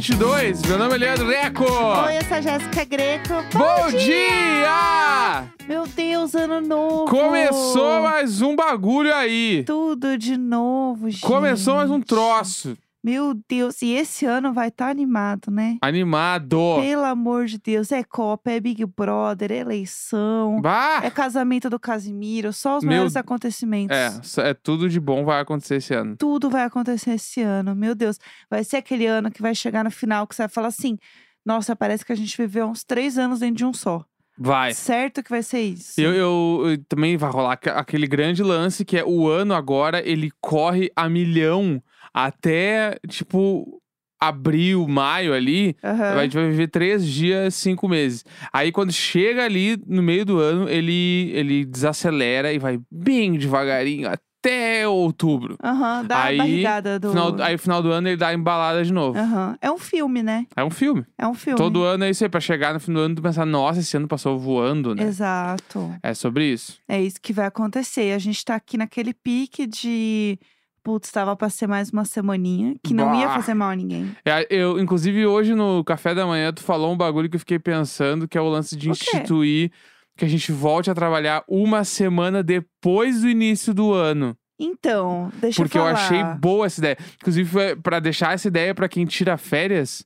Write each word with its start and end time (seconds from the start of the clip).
2022. 0.00 0.62
Meu 0.62 0.78
nome 0.78 0.94
é 0.94 0.98
Leandro 0.98 1.26
Neco. 1.26 1.64
Oi, 1.64 2.16
eu 2.16 2.24
sou 2.24 2.36
a 2.38 2.40
Jéssica 2.40 2.84
Greco. 2.86 3.34
Bom 3.52 3.98
dia! 3.98 5.44
Meu 5.68 5.86
Deus, 5.86 6.34
ano 6.34 6.66
novo! 6.66 7.04
Começou 7.04 8.00
mais 8.02 8.40
um 8.40 8.56
bagulho 8.56 9.14
aí. 9.14 9.62
Tudo 9.66 10.16
de 10.16 10.38
novo, 10.38 11.10
gente. 11.10 11.20
Começou 11.20 11.74
mais 11.76 11.90
um 11.90 12.00
troço. 12.00 12.78
Meu 13.02 13.32
Deus, 13.48 13.80
e 13.80 13.92
esse 13.94 14.26
ano 14.26 14.52
vai 14.52 14.68
estar 14.68 14.88
animado, 14.90 15.50
né? 15.50 15.78
Animado. 15.80 16.58
Pelo 16.82 17.04
amor 17.04 17.46
de 17.46 17.58
Deus, 17.58 17.90
é 17.92 18.04
Copa, 18.04 18.50
é 18.50 18.60
Big 18.60 18.84
Brother, 18.84 19.50
é 19.50 19.56
eleição, 19.56 20.60
Bah! 20.60 21.00
é 21.02 21.10
casamento 21.10 21.70
do 21.70 21.78
Casimiro, 21.78 22.52
só 22.52 22.76
os 22.76 22.84
Meu- 22.84 22.90
maiores 22.92 23.16
acontecimentos. 23.16 23.96
É, 24.38 24.50
é 24.50 24.54
tudo 24.54 24.88
de 24.88 25.00
bom 25.00 25.24
vai 25.24 25.40
acontecer 25.40 25.76
esse 25.76 25.94
ano. 25.94 26.14
Tudo 26.16 26.50
vai 26.50 26.64
acontecer 26.64 27.12
esse 27.12 27.40
ano, 27.40 27.74
meu 27.74 27.94
Deus. 27.94 28.18
Vai 28.50 28.64
ser 28.64 28.76
aquele 28.76 29.06
ano 29.06 29.30
que 29.30 29.40
vai 29.40 29.54
chegar 29.54 29.82
no 29.82 29.90
final 29.90 30.26
que 30.26 30.34
você 30.34 30.42
vai 30.42 30.48
falar 30.48 30.68
assim: 30.68 30.98
nossa, 31.44 31.74
parece 31.74 32.04
que 32.04 32.12
a 32.12 32.16
gente 32.16 32.36
viveu 32.36 32.66
uns 32.66 32.84
três 32.84 33.16
anos 33.16 33.40
dentro 33.40 33.56
de 33.56 33.64
um 33.64 33.72
só. 33.72 34.04
Vai. 34.38 34.72
Certo 34.72 35.22
que 35.22 35.28
vai 35.30 35.42
ser 35.42 35.60
isso. 35.60 36.00
Eu, 36.00 36.14
eu- 36.14 36.62
eu- 36.70 36.84
também 36.88 37.16
vai 37.16 37.30
rolar 37.30 37.52
aque- 37.52 37.68
aquele 37.68 38.06
grande 38.06 38.42
lance 38.42 38.84
que 38.86 38.96
é 38.96 39.04
o 39.04 39.28
ano 39.28 39.52
agora, 39.54 40.00
ele 40.06 40.30
corre 40.40 40.90
a 40.96 41.08
milhão 41.10 41.82
até, 42.12 42.98
tipo, 43.08 43.80
abril, 44.20 44.86
maio 44.86 45.32
ali. 45.32 45.74
Aham. 45.82 46.18
A 46.18 46.22
gente 46.24 46.34
vai 46.34 46.50
viver 46.50 46.68
três 46.68 47.06
dias, 47.06 47.54
cinco 47.54 47.88
meses. 47.88 48.24
Aí 48.52 48.70
quando 48.70 48.92
chega 48.92 49.44
ali 49.44 49.82
no 49.86 50.02
meio 50.02 50.24
do 50.26 50.38
ano, 50.38 50.68
ele, 50.68 51.30
ele 51.34 51.64
desacelera 51.64 52.52
e 52.52 52.58
vai 52.58 52.78
bem 52.90 53.32
devagarinho 53.32 54.08
até 54.08 54.86
outubro. 54.86 55.56
Aham, 55.62 56.04
dá 56.04 56.24
Aí, 56.24 56.38
a 56.38 56.42
barrigada 56.42 56.98
do. 56.98 57.10
Final, 57.10 57.42
aí 57.42 57.58
final 57.58 57.82
do 57.82 57.90
ano 57.90 58.08
ele 58.08 58.16
dá 58.16 58.28
a 58.28 58.34
embalada 58.34 58.84
de 58.84 58.92
novo. 58.92 59.18
Aham. 59.18 59.56
É 59.60 59.70
um 59.70 59.78
filme, 59.78 60.22
né? 60.22 60.46
É 60.54 60.64
um 60.64 60.70
filme. 60.70 61.04
É 61.16 61.26
um 61.26 61.34
filme. 61.34 61.58
Todo 61.58 61.82
ano 61.82 62.04
é 62.04 62.10
isso 62.10 62.24
aí, 62.24 62.30
pra 62.30 62.40
chegar 62.40 62.74
no 62.74 62.80
fim 62.80 62.92
do 62.92 63.00
ano 63.00 63.14
tu 63.14 63.22
pensar, 63.22 63.46
nossa, 63.46 63.80
esse 63.80 63.96
ano 63.96 64.08
passou 64.08 64.38
voando, 64.38 64.94
né? 64.94 65.02
Exato. 65.02 65.94
É 66.02 66.12
sobre 66.14 66.44
isso. 66.52 66.78
É 66.88 67.00
isso 67.00 67.20
que 67.20 67.32
vai 67.32 67.46
acontecer. 67.46 68.12
A 68.14 68.18
gente 68.18 68.44
tá 68.44 68.54
aqui 68.54 68.76
naquele 68.76 69.14
pique 69.14 69.66
de. 69.66 70.38
Putz, 70.82 71.10
tava 71.10 71.36
pra 71.36 71.50
ser 71.50 71.66
mais 71.66 71.90
uma 71.90 72.04
semaninha, 72.06 72.74
que 72.82 72.94
não 72.94 73.14
ia 73.14 73.28
Bah. 73.28 73.34
fazer 73.34 73.52
mal 73.54 73.70
a 73.70 73.76
ninguém. 73.76 74.14
É, 74.24 74.46
eu, 74.48 74.78
inclusive, 74.78 75.26
hoje 75.26 75.54
no 75.54 75.84
café 75.84 76.14
da 76.14 76.26
manhã, 76.26 76.52
tu 76.52 76.62
falou 76.62 76.92
um 76.92 76.96
bagulho 76.96 77.28
que 77.28 77.36
eu 77.36 77.40
fiquei 77.40 77.58
pensando, 77.58 78.26
que 78.26 78.38
é 78.38 78.40
o 78.40 78.48
lance 78.48 78.74
de 78.76 78.88
O 78.88 78.92
instituir 78.92 79.70
que 80.16 80.24
a 80.24 80.28
gente 80.28 80.52
volte 80.52 80.90
a 80.90 80.94
trabalhar 80.94 81.42
uma 81.48 81.84
semana 81.84 82.42
depois 82.42 83.20
do 83.22 83.28
início 83.28 83.72
do 83.74 83.92
ano. 83.92 84.36
Então, 84.58 85.30
deixa 85.40 85.62
Porque 85.62 85.78
eu 85.78 85.82
eu 85.86 85.94
falar. 85.96 86.04
achei 86.04 86.22
boa 86.38 86.66
essa 86.66 86.80
ideia. 86.80 86.98
Inclusive, 87.20 87.48
foi 87.50 87.76
pra 87.76 87.98
deixar 88.00 88.34
essa 88.34 88.46
ideia 88.48 88.74
pra 88.74 88.88
quem 88.88 89.06
tira 89.06 89.38
férias, 89.38 90.04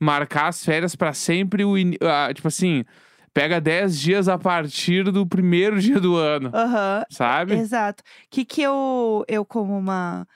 marcar 0.00 0.48
as 0.48 0.64
férias 0.64 0.96
pra 0.96 1.12
sempre 1.12 1.64
o. 1.64 1.76
ini- 1.76 1.98
ah, 2.02 2.32
tipo 2.32 2.48
assim, 2.48 2.84
pega 3.32 3.60
10 3.60 3.98
dias 3.98 4.28
a 4.28 4.38
partir 4.38 5.04
do 5.10 5.26
primeiro 5.26 5.80
dia 5.80 6.00
do 6.00 6.16
ano. 6.16 6.50
Aham, 6.54 7.04
Sabe? 7.10 7.54
exato. 7.54 8.02
O 8.02 8.06
que, 8.30 8.44
que 8.44 8.62
eu, 8.62 9.24
eu, 9.28 9.44
como 9.44 9.76
uma 9.78 10.26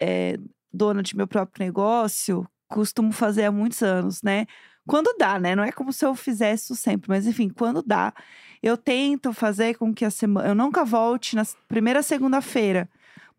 eh, 0.00 0.38
dona 0.72 1.02
de 1.02 1.16
meu 1.16 1.26
próprio 1.26 1.64
negócio, 1.64 2.46
costumo 2.68 3.12
fazer 3.12 3.44
há 3.44 3.52
muitos 3.52 3.82
anos, 3.82 4.22
né? 4.22 4.46
Quando 4.86 5.14
dá, 5.16 5.38
né? 5.38 5.54
Não 5.54 5.62
é 5.62 5.70
como 5.70 5.92
se 5.92 6.04
eu 6.04 6.14
fizesse 6.14 6.64
isso 6.64 6.76
sempre, 6.76 7.08
mas 7.08 7.26
enfim, 7.26 7.48
quando 7.48 7.82
dá, 7.82 8.12
eu 8.62 8.76
tento 8.76 9.32
fazer 9.32 9.74
com 9.76 9.94
que 9.94 10.04
a 10.04 10.10
semana. 10.10 10.48
Eu 10.48 10.54
nunca 10.54 10.84
volte 10.84 11.36
na 11.36 11.44
primeira 11.68 12.02
segunda-feira. 12.02 12.88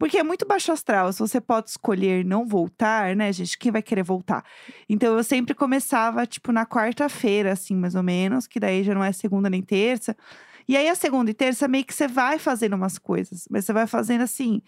Porque 0.04 0.18
é 0.18 0.24
muito 0.24 0.46
baixo 0.46 0.70
astral. 0.70 1.14
Se 1.14 1.20
você 1.20 1.40
pode 1.40 1.70
escolher 1.70 2.26
não 2.26 2.46
voltar, 2.46 3.16
né, 3.16 3.32
gente? 3.32 3.58
Quem 3.58 3.72
vai 3.72 3.82
querer 3.82 4.04
voltar? 4.04 4.44
Então 4.90 5.16
eu 5.16 5.24
sempre 5.24 5.54
começava, 5.54 6.26
tipo, 6.28 6.52
na 6.52 6.66
quarta-feira, 6.66 7.54
assim, 7.54 7.74
mais 7.74 7.96
ou 7.96 8.04
menos, 8.04 8.46
que 8.46 8.60
daí 8.60 8.84
já 8.84 8.94
não 8.94 9.02
é 9.02 9.14
segunda 9.14 9.50
nem 9.50 9.62
terça. 9.62 10.14
E 10.68 10.76
aí 10.76 10.90
a 10.90 10.96
segunda 10.96 11.32
e 11.32 11.34
terça 11.34 11.70
meio 11.70 11.86
que 11.86 11.94
você 11.94 12.06
vai 12.06 12.38
fazendo 12.38 12.74
umas 12.76 13.00
coisas, 13.00 13.48
mas 13.50 13.64
você 13.64 13.72
vai 13.72 13.88
fazendo 13.88 14.24
assim, 14.24 14.62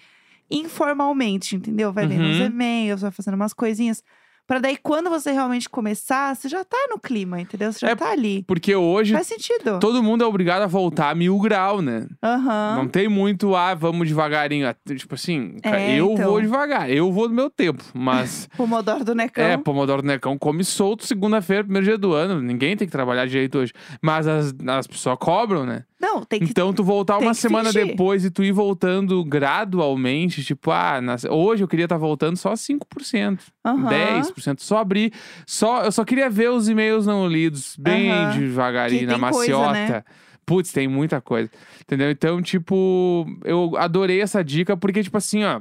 informalmente, 0.49 1.57
entendeu? 1.57 1.91
Vai 1.91 2.05
lendo 2.05 2.29
uns 2.29 2.39
Uhum. 2.39 2.45
e-mails, 2.45 3.01
vai 3.01 3.11
fazendo 3.11 3.33
umas 3.33 3.51
coisinhas. 3.53 4.01
Pra 4.47 4.59
daí, 4.59 4.77
quando 4.77 5.09
você 5.09 5.31
realmente 5.31 5.67
começar, 5.67 6.35
você 6.35 6.47
já 6.47 6.63
tá 6.63 6.77
no 6.89 6.99
clima, 6.99 7.41
entendeu? 7.41 7.71
Você 7.73 7.79
já 7.79 7.89
É, 7.89 7.95
tá 7.95 8.11
ali. 8.11 8.43
Porque 8.47 8.75
hoje 8.75 9.13
Faz 9.13 9.25
sentido. 9.27 9.79
todo 9.79 10.03
mundo 10.03 10.23
é 10.23 10.27
obrigado 10.27 10.61
a 10.61 10.67
voltar 10.67 11.09
a 11.09 11.15
mil 11.15 11.39
grau, 11.39 11.81
né? 11.81 12.05
Aham. 12.23 12.75
Não 12.77 12.87
tem 12.87 13.07
muito, 13.07 13.55
ah, 13.55 13.73
vamos 13.73 14.07
devagarinho. 14.07 14.67
Ah, 14.67 14.75
Tipo 14.95 15.15
assim, 15.15 15.57
É, 15.63 15.95
eu 15.99 16.11
então. 16.13 16.29
vou 16.29 16.41
devagar, 16.41 16.89
eu 16.89 17.11
vou 17.11 17.27
no 17.27 17.33
meu 17.33 17.49
tempo. 17.49 17.83
Mas, 17.93 18.47
Pomodoro 18.55 19.03
do 19.03 19.15
Necão. 19.15 19.43
é, 19.43 19.57
Pomodoro 19.57 20.01
do 20.01 20.07
Necão 20.07 20.37
come 20.37 20.63
solto 20.63 21.05
segunda-feira, 21.05 21.63
primeiro 21.63 21.85
dia 21.87 21.97
do 21.97 22.13
ano. 22.13 22.39
Ninguém 22.41 22.77
tem 22.77 22.87
que 22.87 22.91
trabalhar 22.91 23.25
direito 23.25 23.57
hoje. 23.57 23.73
Mas 24.01 24.27
as, 24.27 24.53
as 24.67 24.85
pessoas 24.87 25.17
cobram, 25.19 25.65
né? 25.65 25.83
Não, 26.15 26.23
tem 26.23 26.39
que. 26.39 26.45
Então, 26.45 26.73
tu 26.73 26.83
voltar 26.83 27.17
tem 27.17 27.27
uma 27.27 27.33
que 27.33 27.39
semana 27.41 27.71
fingir. 27.71 27.87
depois 27.87 28.23
e 28.25 28.31
tu 28.31 28.43
ir 28.43 28.51
voltando 28.51 29.23
gradualmente, 29.25 30.43
tipo, 30.43 30.71
ah, 30.71 31.01
na- 31.01 31.15
hoje 31.29 31.63
eu 31.63 31.67
queria 31.67 31.85
estar 31.85 31.97
voltando 31.97 32.37
só 32.37 32.55
5%, 32.55 33.43
Aham. 33.65 33.87
10%, 33.89 34.61
só 34.61 34.77
abrir. 34.77 35.11
Só, 35.45 35.83
eu 35.83 35.91
só 35.91 36.03
queria 36.05 36.29
ver 36.29 36.49
os 36.51 36.69
e-mails 36.69 37.05
não 37.05 37.27
lidos, 37.27 37.75
bem 37.77 38.09
Aham. 38.11 38.39
devagarinho, 38.39 39.07
na 39.07 39.13
tem 39.13 39.21
coisa, 39.29 39.57
maciota. 39.57 39.73
né? 39.73 40.03
Putz, 40.45 40.71
tem 40.71 40.87
muita 40.87 41.19
coisa. 41.19 41.49
Entendeu? 41.81 42.09
Então, 42.11 42.41
tipo, 42.41 43.25
eu 43.43 43.75
adorei 43.77 44.21
essa 44.21 44.43
dica, 44.43 44.77
porque, 44.77 45.01
tipo 45.03 45.17
assim, 45.17 45.43
ó, 45.43 45.59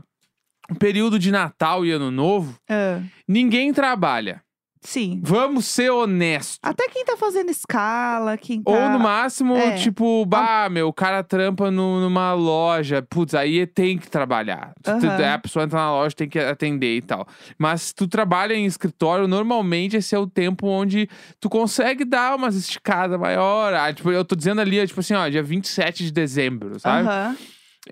o 0.71 0.75
período 0.75 1.19
de 1.19 1.31
Natal 1.31 1.85
e 1.87 1.91
Ano 1.91 2.11
Novo, 2.11 2.55
Ah, 2.69 3.01
ninguém 3.27 3.73
trabalha. 3.73 4.43
Sim. 4.85 5.21
Vamos 5.23 5.67
ser 5.67 5.91
honestos. 5.91 6.59
Até 6.63 6.89
quem 6.89 7.05
tá 7.05 7.17
fazendo 7.17 7.51
escala, 7.51 8.37
quem 8.37 8.63
tá. 8.63 8.71
Ou 8.71 8.89
no 8.91 8.99
máximo, 9.01 9.57
é. 9.57 9.73
tipo, 9.77 10.25
bah, 10.27 10.69
meu, 10.71 10.89
o 10.89 10.93
cara 10.93 11.23
trampa 11.23 11.71
no- 11.71 12.01
numa 12.01 12.33
loja. 12.35 13.03
Putz, 13.03 13.35
aí 13.35 13.67
tem 13.67 13.99
que 13.99 14.09
trabalhar. 14.09 14.73
Tu- 14.83 15.01
tu-. 15.01 15.07
A 15.11 15.39
pessoa 15.39 15.65
entra 15.65 15.79
na 15.79 15.91
loja, 15.93 16.15
tem 16.15 16.29
que 16.29 16.39
atender 16.39 16.97
e 16.97 17.03
tal. 17.03 17.27
Mas 17.59 17.83
se 17.83 17.95
tu 17.95 18.07
trabalha 18.07 18.55
em 18.55 18.67
escritório, 18.67 19.27
normalmente 19.27 19.97
esse 19.97 20.15
é 20.15 20.19
o 20.19 20.27
tempo 20.27 20.67
onde 20.67 21.09
tu 21.41 21.49
consegue 21.49 22.05
dar 22.05 22.37
umas 22.37 22.55
esticadas 22.55 23.19
maior. 23.19 23.73
Ah, 23.75 23.93
tipo, 23.93 24.11
eu 24.13 24.25
tô 24.25 24.37
dizendo 24.37 24.61
ali, 24.61 24.87
tipo 24.87 25.01
assim, 25.01 25.15
ó, 25.15 25.29
dia 25.29 25.43
27 25.43 26.05
de 26.05 26.13
dezembro, 26.13 26.79
sabe? 26.79 27.09
Aham. 27.09 27.37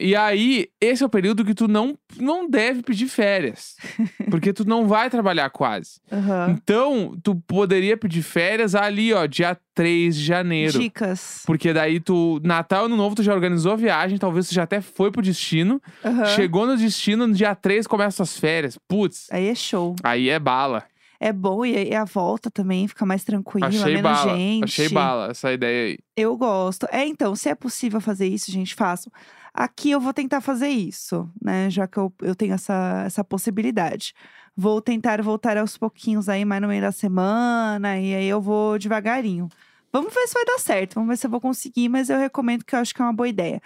E 0.00 0.16
aí, 0.16 0.68
esse 0.80 1.02
é 1.02 1.06
o 1.06 1.08
período 1.08 1.44
que 1.44 1.54
tu 1.54 1.68
não, 1.68 1.98
não 2.18 2.48
deve 2.48 2.82
pedir 2.82 3.08
férias. 3.08 3.76
porque 4.30 4.52
tu 4.52 4.64
não 4.66 4.86
vai 4.86 5.10
trabalhar 5.10 5.50
quase. 5.50 6.00
Aham. 6.10 6.50
Então, 6.50 7.14
tu 7.22 7.34
poderia 7.46 7.96
pedir 7.96 8.22
férias 8.22 8.74
ali, 8.74 9.12
ó, 9.12 9.26
dia 9.26 9.56
3 9.74 10.16
de 10.16 10.24
janeiro. 10.24 10.78
Dicas. 10.78 11.42
Porque 11.44 11.74
daí 11.74 12.00
tu, 12.00 12.40
Natal, 12.42 12.86
Ano 12.86 12.96
Novo, 12.96 13.14
tu 13.16 13.22
já 13.22 13.34
organizou 13.34 13.72
a 13.72 13.76
viagem, 13.76 14.16
talvez 14.16 14.48
tu 14.48 14.54
já 14.54 14.62
até 14.62 14.80
foi 14.80 15.10
pro 15.10 15.20
destino. 15.20 15.80
Aham. 16.02 16.24
Chegou 16.26 16.66
no 16.66 16.76
destino, 16.76 17.26
no 17.26 17.34
dia 17.34 17.54
3 17.54 17.86
começa 17.86 18.22
as 18.22 18.38
férias. 18.38 18.78
Putz, 18.88 19.26
Aí 19.30 19.48
é 19.48 19.54
show. 19.54 19.94
aí 20.02 20.30
é 20.30 20.38
bala. 20.38 20.84
É 21.20 21.32
bom 21.32 21.64
e 21.64 21.94
a 21.94 22.04
volta 22.04 22.50
também 22.50 22.88
fica 22.88 23.06
mais 23.06 23.22
tranquila, 23.22 23.68
Achei 23.68 23.94
menos 23.94 24.02
bala. 24.02 24.36
gente. 24.36 24.64
Achei 24.64 24.88
bala 24.88 25.30
essa 25.30 25.52
ideia 25.52 25.90
aí. 25.90 25.98
Eu 26.16 26.36
gosto. 26.36 26.88
É, 26.90 27.06
então, 27.06 27.36
se 27.36 27.48
é 27.48 27.54
possível 27.54 28.00
fazer 28.00 28.26
isso, 28.26 28.50
gente, 28.50 28.74
façam. 28.74 29.12
Aqui 29.54 29.90
eu 29.90 30.00
vou 30.00 30.14
tentar 30.14 30.40
fazer 30.40 30.68
isso, 30.68 31.30
né? 31.40 31.68
Já 31.70 31.86
que 31.86 31.98
eu, 31.98 32.12
eu 32.22 32.34
tenho 32.34 32.54
essa, 32.54 33.02
essa 33.06 33.22
possibilidade. 33.22 34.14
Vou 34.56 34.80
tentar 34.80 35.20
voltar 35.22 35.56
aos 35.56 35.76
pouquinhos 35.76 36.28
aí, 36.28 36.44
mais 36.44 36.62
no 36.62 36.68
meio 36.68 36.80
da 36.82 36.92
semana, 36.92 37.98
e 37.98 38.14
aí 38.14 38.26
eu 38.26 38.40
vou 38.40 38.78
devagarinho. 38.78 39.48
Vamos 39.92 40.14
ver 40.14 40.26
se 40.26 40.34
vai 40.34 40.44
dar 40.44 40.58
certo, 40.58 40.94
vamos 40.94 41.10
ver 41.10 41.16
se 41.18 41.26
eu 41.26 41.30
vou 41.30 41.40
conseguir, 41.40 41.88
mas 41.88 42.08
eu 42.08 42.18
recomendo 42.18 42.64
que 42.64 42.74
eu 42.74 42.78
acho 42.78 42.94
que 42.94 43.02
é 43.02 43.04
uma 43.04 43.12
boa 43.12 43.28
ideia. 43.28 43.60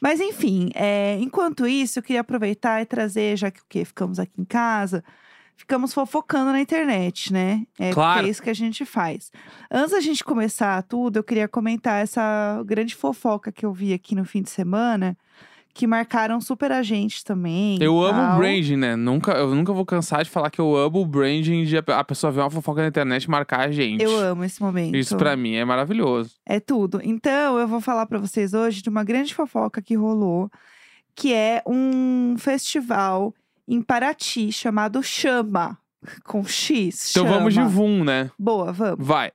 Mas 0.00 0.20
enfim, 0.20 0.70
é, 0.74 1.16
enquanto 1.20 1.66
isso, 1.66 1.98
eu 1.98 2.02
queria 2.02 2.22
aproveitar 2.22 2.82
e 2.82 2.86
trazer, 2.86 3.36
já 3.36 3.50
que 3.50 3.60
o 3.60 3.64
quê? 3.68 3.84
Ficamos 3.84 4.18
aqui 4.18 4.40
em 4.40 4.44
casa, 4.44 5.04
ficamos 5.60 5.92
fofocando 5.92 6.50
na 6.52 6.60
internet, 6.60 7.30
né? 7.32 7.64
É, 7.78 7.92
Claro. 7.92 8.26
é 8.26 8.30
isso 8.30 8.42
que 8.42 8.48
a 8.48 8.54
gente 8.54 8.86
faz. 8.86 9.30
Antes 9.70 9.92
da 9.92 10.00
gente 10.00 10.24
começar 10.24 10.82
tudo, 10.84 11.18
eu 11.18 11.22
queria 11.22 11.46
comentar 11.46 12.02
essa 12.02 12.62
grande 12.64 12.94
fofoca 12.94 13.52
que 13.52 13.66
eu 13.66 13.72
vi 13.72 13.92
aqui 13.92 14.14
no 14.14 14.24
fim 14.24 14.40
de 14.40 14.48
semana, 14.48 15.14
que 15.74 15.86
marcaram 15.86 16.40
super 16.40 16.72
a 16.72 16.82
gente 16.82 17.22
também. 17.22 17.76
Eu 17.78 18.00
amo 18.02 18.20
o 18.34 18.36
branding, 18.38 18.76
né? 18.76 18.96
Nunca, 18.96 19.32
eu 19.32 19.54
nunca 19.54 19.70
vou 19.70 19.84
cansar 19.84 20.24
de 20.24 20.30
falar 20.30 20.48
que 20.50 20.58
eu 20.60 20.74
amo 20.74 21.02
o 21.02 21.06
branding 21.06 21.64
de 21.64 21.76
a 21.76 22.04
pessoa 22.04 22.32
ver 22.32 22.40
uma 22.40 22.50
fofoca 22.50 22.80
na 22.80 22.88
internet 22.88 23.24
e 23.24 23.30
marcar 23.30 23.68
a 23.68 23.70
gente. 23.70 24.02
Eu 24.02 24.18
amo 24.18 24.42
esse 24.42 24.62
momento. 24.62 24.96
Isso 24.96 25.14
pra 25.16 25.36
mim 25.36 25.56
é 25.56 25.64
maravilhoso. 25.64 26.36
É 26.46 26.58
tudo. 26.58 27.00
Então, 27.04 27.58
eu 27.58 27.68
vou 27.68 27.82
falar 27.82 28.06
pra 28.06 28.18
vocês 28.18 28.54
hoje 28.54 28.80
de 28.82 28.88
uma 28.88 29.04
grande 29.04 29.34
fofoca 29.34 29.82
que 29.82 29.94
rolou, 29.94 30.50
que 31.14 31.34
é 31.34 31.62
um 31.66 32.34
festival 32.38 33.34
em 33.70 33.80
Paraty 33.80 34.50
chamado 34.50 35.00
Chama, 35.00 35.78
com 36.24 36.44
X. 36.44 37.10
Então 37.10 37.24
vamos 37.24 37.54
de 37.54 37.60
Chama. 37.60 37.70
VUM, 37.70 38.02
né? 38.04 38.28
Boa, 38.36 38.72
vamos. 38.72 39.06
Vai. 39.06 39.30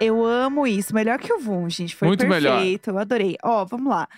Eu 0.00 0.24
amo 0.24 0.64
isso. 0.64 0.94
Melhor 0.94 1.18
que 1.18 1.32
o 1.32 1.40
VUM, 1.40 1.68
gente. 1.68 1.96
Foi 1.96 2.06
Muito 2.06 2.24
melhor. 2.26 2.56
perfeito. 2.58 2.90
Eu 2.90 2.98
adorei. 2.98 3.36
Ó, 3.42 3.64
vamos 3.64 3.90
lá. 3.92 4.08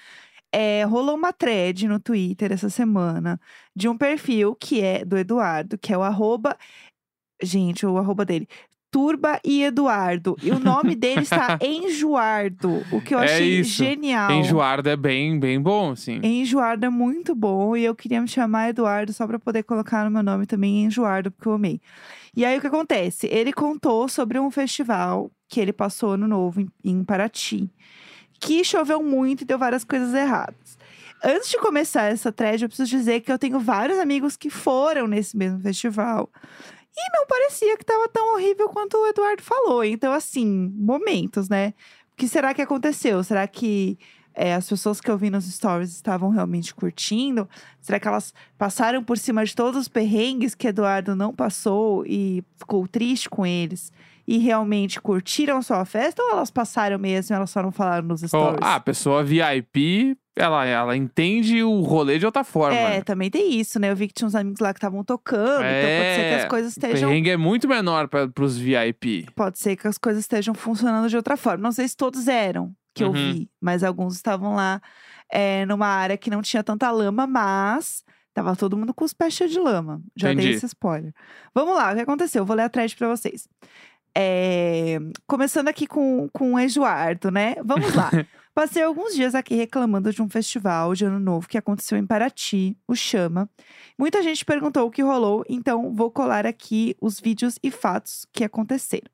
É, 0.53 0.85
rolou 0.85 1.15
uma 1.17 1.33
thread 1.33 1.88
no 1.88 1.99
Twitter 1.99 2.53
essa 2.53 2.69
semana 2.69 3.41
de 3.75 3.88
um 3.88 3.97
perfil 3.97 4.55
que 4.55 4.83
é 4.83 5.05
do 5.05 5.17
Eduardo, 5.17 5.79
que 5.79 5.93
é 5.93 5.99
o 5.99 6.03
arroba. 6.03 6.56
Gente, 7.43 7.87
o 7.87 7.97
arroba 7.97 8.25
dele. 8.27 8.47
Turba 8.97 9.39
e 9.45 9.63
Eduardo. 9.63 10.39
E 10.43 10.51
o 10.51 10.59
nome 10.59 10.95
dele 10.97 11.21
está 11.21 11.59
Enjoardo, 11.61 12.83
o 12.91 12.99
que 12.99 13.15
eu 13.15 13.19
É 13.19 13.25
achei 13.27 13.61
isso. 13.61 13.85
genial. 13.85 14.31
Enjoardo 14.33 14.89
é 14.89 14.97
bem, 14.97 15.39
bem 15.39 15.61
bom, 15.61 15.91
assim. 15.91 16.19
Enjoardo 16.23 16.87
é 16.87 16.89
muito 16.89 17.35
bom 17.35 17.77
e 17.77 17.85
eu 17.85 17.95
queria 17.95 18.23
me 18.23 18.27
chamar 18.27 18.71
Eduardo 18.71 19.13
só 19.13 19.27
pra 19.27 19.39
poder 19.39 19.65
colocar 19.65 20.03
no 20.07 20.11
meu 20.11 20.23
nome 20.23 20.47
também 20.47 20.85
Enjoardo, 20.85 21.31
porque 21.31 21.47
eu 21.47 21.53
amei. 21.53 21.79
E 22.35 22.43
aí 22.43 22.57
o 22.57 22.61
que 22.63 22.69
acontece? 22.69 23.27
Ele 23.27 23.53
contou 23.53 24.09
sobre 24.09 24.39
um 24.39 24.51
festival 24.51 25.31
que 25.47 25.61
ele 25.61 25.75
passou 25.75 26.13
ano 26.13 26.27
novo 26.27 26.63
em, 26.63 26.69
em 26.83 27.05
Paraty, 27.05 27.71
que 28.41 28.65
choveu 28.65 29.03
muito 29.03 29.43
e 29.43 29.45
deu 29.45 29.59
várias 29.59 29.85
coisas 29.85 30.15
erradas. 30.15 30.79
Antes 31.23 31.51
de 31.51 31.59
começar 31.59 32.05
essa 32.05 32.33
thread, 32.33 32.63
eu 32.63 32.69
preciso 32.69 32.91
dizer 32.91 33.21
que 33.21 33.31
eu 33.31 33.39
tenho 33.39 33.59
vários 33.61 33.99
amigos 33.99 34.37
que 34.37 34.49
foram 34.49 35.07
nesse 35.07 35.37
mesmo 35.37 35.61
festival. 35.61 36.31
E 36.97 37.11
não 37.13 37.27
parecia 37.27 37.77
que 37.77 37.83
estava 37.83 38.09
tão 38.09 38.35
horrível 38.35 38.69
quanto 38.69 38.97
o 38.97 39.07
Eduardo 39.07 39.43
falou. 39.43 39.85
Então, 39.85 40.13
assim, 40.13 40.73
momentos, 40.75 41.49
né? 41.49 41.75
O 42.13 42.17
que 42.17 42.27
será 42.27 42.55
que 42.55 42.63
aconteceu? 42.63 43.23
Será 43.23 43.47
que 43.47 43.99
é, 44.37 44.55
as 44.55 44.69
pessoas 44.69 45.01
que 45.01 45.11
eu 45.11 45.17
vi 45.17 45.31
nos 45.31 45.45
stories 45.47 45.91
estavam 45.91 46.29
realmente 46.29 46.75
curtindo? 46.75 47.49
Será 47.81 47.99
que 47.99 48.07
elas 48.07 48.35
passaram 48.59 49.03
por 49.03 49.17
cima 49.17 49.45
de 49.45 49.55
todos 49.55 49.81
os 49.83 49.89
perrengues 49.89 50.55
que 50.55 50.69
Eduardo 50.69 51.17
não 51.17 51.35
passou 51.35 52.05
e 52.07 52.45
ficou 52.59 52.87
triste 52.87 53.31
com 53.31 53.47
eles? 53.47 53.91
E 54.27 54.39
realmente 54.39 55.01
curtiram 55.01 55.63
só 55.63 55.75
a 55.77 55.85
festa 55.85 56.23
ou 56.23 56.33
elas 56.33 56.51
passaram 56.51 56.99
mesmo 56.99 57.35
e 57.35 57.37
elas 57.37 57.51
só 57.51 57.63
não 57.63 57.73
falaram 57.73 58.09
nos 58.09 58.21
stories? 58.21 58.59
ah, 58.61 58.75
a 58.75 58.81
pessoa 58.81 59.25
VIP, 59.25 60.19
ela, 60.37 60.65
ela 60.67 60.97
entende 60.97 61.62
o 61.62 61.81
rolê 61.81 62.19
de 62.19 62.27
outra 62.27 62.44
forma. 62.44 62.77
é, 62.77 63.03
também 63.03 63.31
tem 63.31 63.59
isso, 63.59 63.79
né? 63.81 63.91
Eu 63.91 63.97
vi 63.97 64.06
que 64.09 64.15
tinha 64.15 64.27
uns 64.29 64.35
amigos 64.35 64.61
lá 64.61 64.73
que 64.73 64.79
estavam 64.79 65.03
tocando, 65.03 65.65
então 65.65 65.91
pode 65.99 66.15
ser 66.15 66.29
que 66.29 66.35
as 66.35 66.44
É, 66.44 66.47
coisas 66.49 66.73
O 66.77 66.79
estejam 66.79 67.09
perrengue 67.09 67.31
é 67.31 67.37
muito 67.37 67.67
menor 67.67 68.06
pra, 68.09 68.29
pros 68.29 68.56
VIP. 68.59 69.27
pode 69.35 69.59
ser 69.59 69.77
que 69.77 69.88
as 69.88 69.97
coisas 69.99 70.23
estejam 70.25 70.55
funcionando 70.55 71.09
de 71.09 71.17
outra 71.17 71.37
forma. 71.37 71.62
Não 71.62 71.73
sei 71.73 71.88
se 71.88 71.97
todos 71.97 72.29
eram 72.29 72.73
que 72.94 73.03
eu 73.03 73.09
Uhum. 73.09 73.12
vi, 73.33 73.50
mas 73.61 73.83
alguns 73.83 74.15
estavam 74.15 74.55
lá 74.55 74.81
é, 75.33 75.65
numa 75.67 75.87
área 75.88 76.17
que 76.17 76.31
não 76.31 76.41
tinha 76.43 76.62
tanta 76.62 76.91
lama, 76.91 77.27
mas 77.27 78.05
tava 78.33 78.55
todo 78.55 78.77
mundo 78.77 78.93
com 78.94 79.05
os 79.05 79.12
pés 79.15 79.33
cheios 79.35 79.53
de 79.53 79.59
lama. 79.59 80.00
Já 80.15 80.29
dei 80.29 80.37
Entendi. 80.37 80.56
esse 80.56 80.67
spoiler. 80.67 81.12
Vamos 81.55 81.75
lá, 81.75 81.93
o 81.93 81.94
que 81.94 82.00
aconteceu? 82.03 82.43
Eu 82.43 82.47
vou 82.47 82.55
ler 82.56 82.62
a 82.65 82.69
thread 82.69 82.94
pra 82.97 83.09
vocês. 83.09 83.49
É, 84.19 84.99
começando 85.27 85.69
aqui 85.69 85.87
com, 85.87 86.27
com 86.33 86.55
o 86.55 86.59
Eduardo, 86.59 87.31
né? 87.31 87.57
Vamos 87.63 87.95
lá. 87.95 88.11
Passei 88.55 88.83
alguns 88.83 89.15
dias 89.15 89.35
aqui 89.35 89.55
reclamando 89.55 90.11
de 90.11 90.23
um 90.23 90.29
festival 90.31 90.95
de 90.95 91.05
ano 91.05 91.21
novo 91.21 91.47
que 91.47 91.59
aconteceu 91.59 91.99
em 91.99 92.07
Paraty, 92.07 92.75
o 92.89 92.97
Chama. 92.97 93.47
Muita 93.99 94.23
gente 94.23 94.43
perguntou 94.43 94.87
o 94.87 94.91
que 94.91 95.03
rolou, 95.03 95.45
então 95.47 95.95
vou 95.95 96.11
colar 96.11 96.47
aqui 96.47 96.97
os 96.99 97.21
vídeos 97.21 97.59
e 97.63 97.71
fatos 97.71 98.27
que 98.33 98.43
aconteceram. 98.43 99.11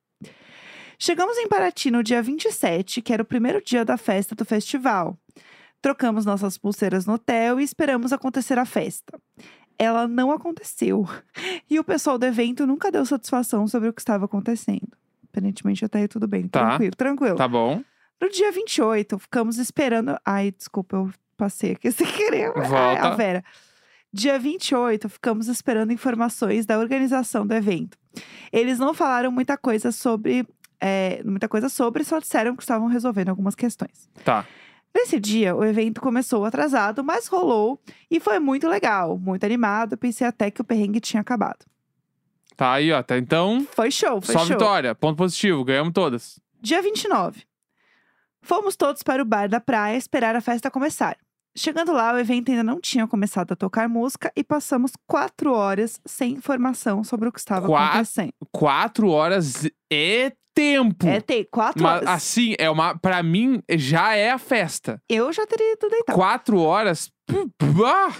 Chegamos 0.96 1.36
em 1.36 1.48
Paraty 1.48 1.90
no 1.90 2.04
dia 2.04 2.22
27, 2.22 3.02
que 3.02 3.12
era 3.12 3.24
o 3.24 3.26
primeiro 3.26 3.60
dia 3.60 3.84
da 3.84 3.96
festa 3.96 4.36
do 4.36 4.44
festival. 4.44 5.18
Trocamos 5.80 6.24
nossas 6.24 6.56
pulseiras 6.56 7.06
no 7.06 7.14
hotel 7.14 7.58
e 7.58 7.64
esperamos 7.64 8.12
acontecer 8.12 8.56
a 8.56 8.64
festa. 8.64 9.18
Ela 9.78 10.06
não 10.08 10.30
aconteceu. 10.32 11.06
E 11.70 11.78
o 11.78 11.84
pessoal 11.84 12.18
do 12.18 12.26
evento 12.26 12.66
nunca 12.66 12.90
deu 12.92 13.04
satisfação 13.06 13.66
sobre 13.66 13.88
o 13.88 13.92
que 13.94 14.00
estava 14.02 14.26
acontecendo. 14.26 14.88
Aparentemente 15.30 15.84
até 15.86 16.00
aí 16.00 16.08
tudo 16.08 16.26
bem. 16.28 16.46
Tá. 16.46 16.68
Tranquilo, 16.68 16.94
tranquilo. 16.96 17.36
Tá 17.36 17.48
bom? 17.48 17.82
No 18.20 18.28
dia 18.28 18.52
28, 18.52 19.18
ficamos 19.18 19.56
esperando. 19.56 20.14
Ai, 20.24 20.50
desculpa, 20.52 20.96
eu 20.96 21.10
passei 21.36 21.72
aqui 21.72 21.90
sem 21.92 22.06
querer. 22.06 22.52
Volta. 22.52 23.08
a 23.08 23.10
Vera. 23.16 23.42
Dia 24.12 24.38
28, 24.38 25.08
ficamos 25.08 25.48
esperando 25.48 25.92
informações 25.92 26.66
da 26.66 26.78
organização 26.78 27.46
do 27.46 27.54
evento. 27.54 27.96
Eles 28.52 28.78
não 28.78 28.92
falaram 28.92 29.32
muita 29.32 29.56
coisa 29.56 29.90
sobre. 29.90 30.46
é, 30.78 31.22
muita 31.24 31.48
coisa 31.48 31.70
sobre, 31.70 32.04
só 32.04 32.18
disseram 32.18 32.54
que 32.54 32.62
estavam 32.62 32.86
resolvendo 32.88 33.30
algumas 33.30 33.54
questões. 33.54 34.10
Tá. 34.22 34.44
Nesse 34.94 35.18
dia, 35.18 35.54
o 35.56 35.64
evento 35.64 36.00
começou 36.00 36.44
atrasado, 36.44 37.02
mas 37.02 37.26
rolou 37.26 37.80
e 38.10 38.20
foi 38.20 38.38
muito 38.38 38.68
legal, 38.68 39.18
muito 39.18 39.44
animado. 39.44 39.96
Pensei 39.96 40.26
até 40.26 40.50
que 40.50 40.60
o 40.60 40.64
perrengue 40.64 41.00
tinha 41.00 41.20
acabado. 41.20 41.64
Tá 42.56 42.72
aí, 42.72 42.92
ó. 42.92 42.98
Até 42.98 43.16
então, 43.18 43.66
Foi 43.72 43.90
show, 43.90 44.20
foi 44.20 44.34
só 44.34 44.40
show. 44.40 44.48
vitória. 44.48 44.94
Ponto 44.94 45.16
positivo. 45.16 45.64
Ganhamos 45.64 45.92
todas. 45.94 46.38
Dia 46.60 46.82
29. 46.82 47.42
Fomos 48.42 48.76
todos 48.76 49.02
para 49.02 49.22
o 49.22 49.24
bar 49.24 49.48
da 49.48 49.60
praia 49.60 49.96
esperar 49.96 50.36
a 50.36 50.40
festa 50.40 50.70
começar. 50.70 51.16
Chegando 51.56 51.92
lá, 51.92 52.14
o 52.14 52.18
evento 52.18 52.50
ainda 52.50 52.62
não 52.62 52.80
tinha 52.80 53.06
começado 53.06 53.52
a 53.52 53.56
tocar 53.56 53.88
música 53.88 54.32
e 54.34 54.42
passamos 54.42 54.92
quatro 55.06 55.52
horas 55.52 56.00
sem 56.04 56.32
informação 56.32 57.04
sobre 57.04 57.28
o 57.28 57.32
que 57.32 57.38
estava 57.38 57.66
Quatro? 57.66 57.88
acontecendo. 57.90 58.32
Quatro 58.50 59.08
horas 59.10 59.68
é 59.92 60.32
tempo. 60.54 61.06
É, 61.06 61.20
tem 61.20 61.46
quatro 61.50 61.82
Mas, 61.82 61.96
horas. 62.02 62.08
assim, 62.08 62.54
é 62.58 62.68
uma. 62.70 62.98
Pra 62.98 63.22
mim, 63.22 63.62
já 63.70 64.14
é 64.14 64.30
a 64.30 64.38
festa. 64.38 65.00
Eu 65.08 65.32
já 65.32 65.46
teria 65.46 65.72
ido 65.74 65.88
deitar. 65.88 66.14
Quatro 66.14 66.60
horas. 66.60 67.10
Ah! 67.84 68.12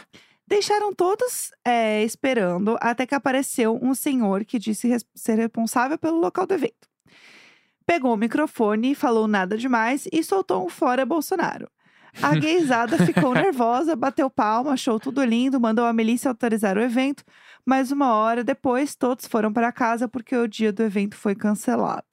Deixaram 0.46 0.93
todos 0.94 1.50
é, 1.67 2.02
esperando 2.02 2.76
até 2.81 3.06
que 3.06 3.14
apareceu 3.14 3.79
um 3.81 3.94
senhor 3.94 4.44
que 4.44 4.58
disse 4.58 4.87
res- 4.87 5.05
ser 5.14 5.37
responsável 5.38 5.96
pelo 5.96 6.19
local 6.20 6.46
do 6.46 6.52
evento. 6.55 6.88
Pegou 7.87 8.12
o 8.12 8.17
microfone, 8.17 8.94
falou 8.94 9.26
nada 9.26 9.56
demais 9.56 10.06
e 10.12 10.23
soltou 10.23 10.64
um 10.67 10.69
fora 10.69 11.06
Bolsonaro. 11.06 11.69
A 12.23 12.35
gaysada 12.37 12.99
ficou 13.06 13.32
nervosa, 13.32 13.96
bateu 13.96 14.28
palma, 14.28 14.73
achou 14.73 15.00
tudo 15.00 15.25
lindo, 15.25 15.58
mandou 15.61 15.87
a 15.87 15.93
milícia 15.93 16.28
autorizar 16.28 16.76
o 16.76 16.82
evento, 16.82 17.25
mas 17.67 17.91
uma 17.93 18.12
hora 18.14 18.43
depois 18.44 18.94
todos 18.94 19.26
foram 19.26 19.53
para 19.53 19.70
casa 19.73 20.09
porque 20.09 20.37
o 20.37 20.47
dia 20.49 20.73
do 20.73 20.82
evento 20.82 21.17
foi 21.17 21.35
cancelado. 21.35 22.05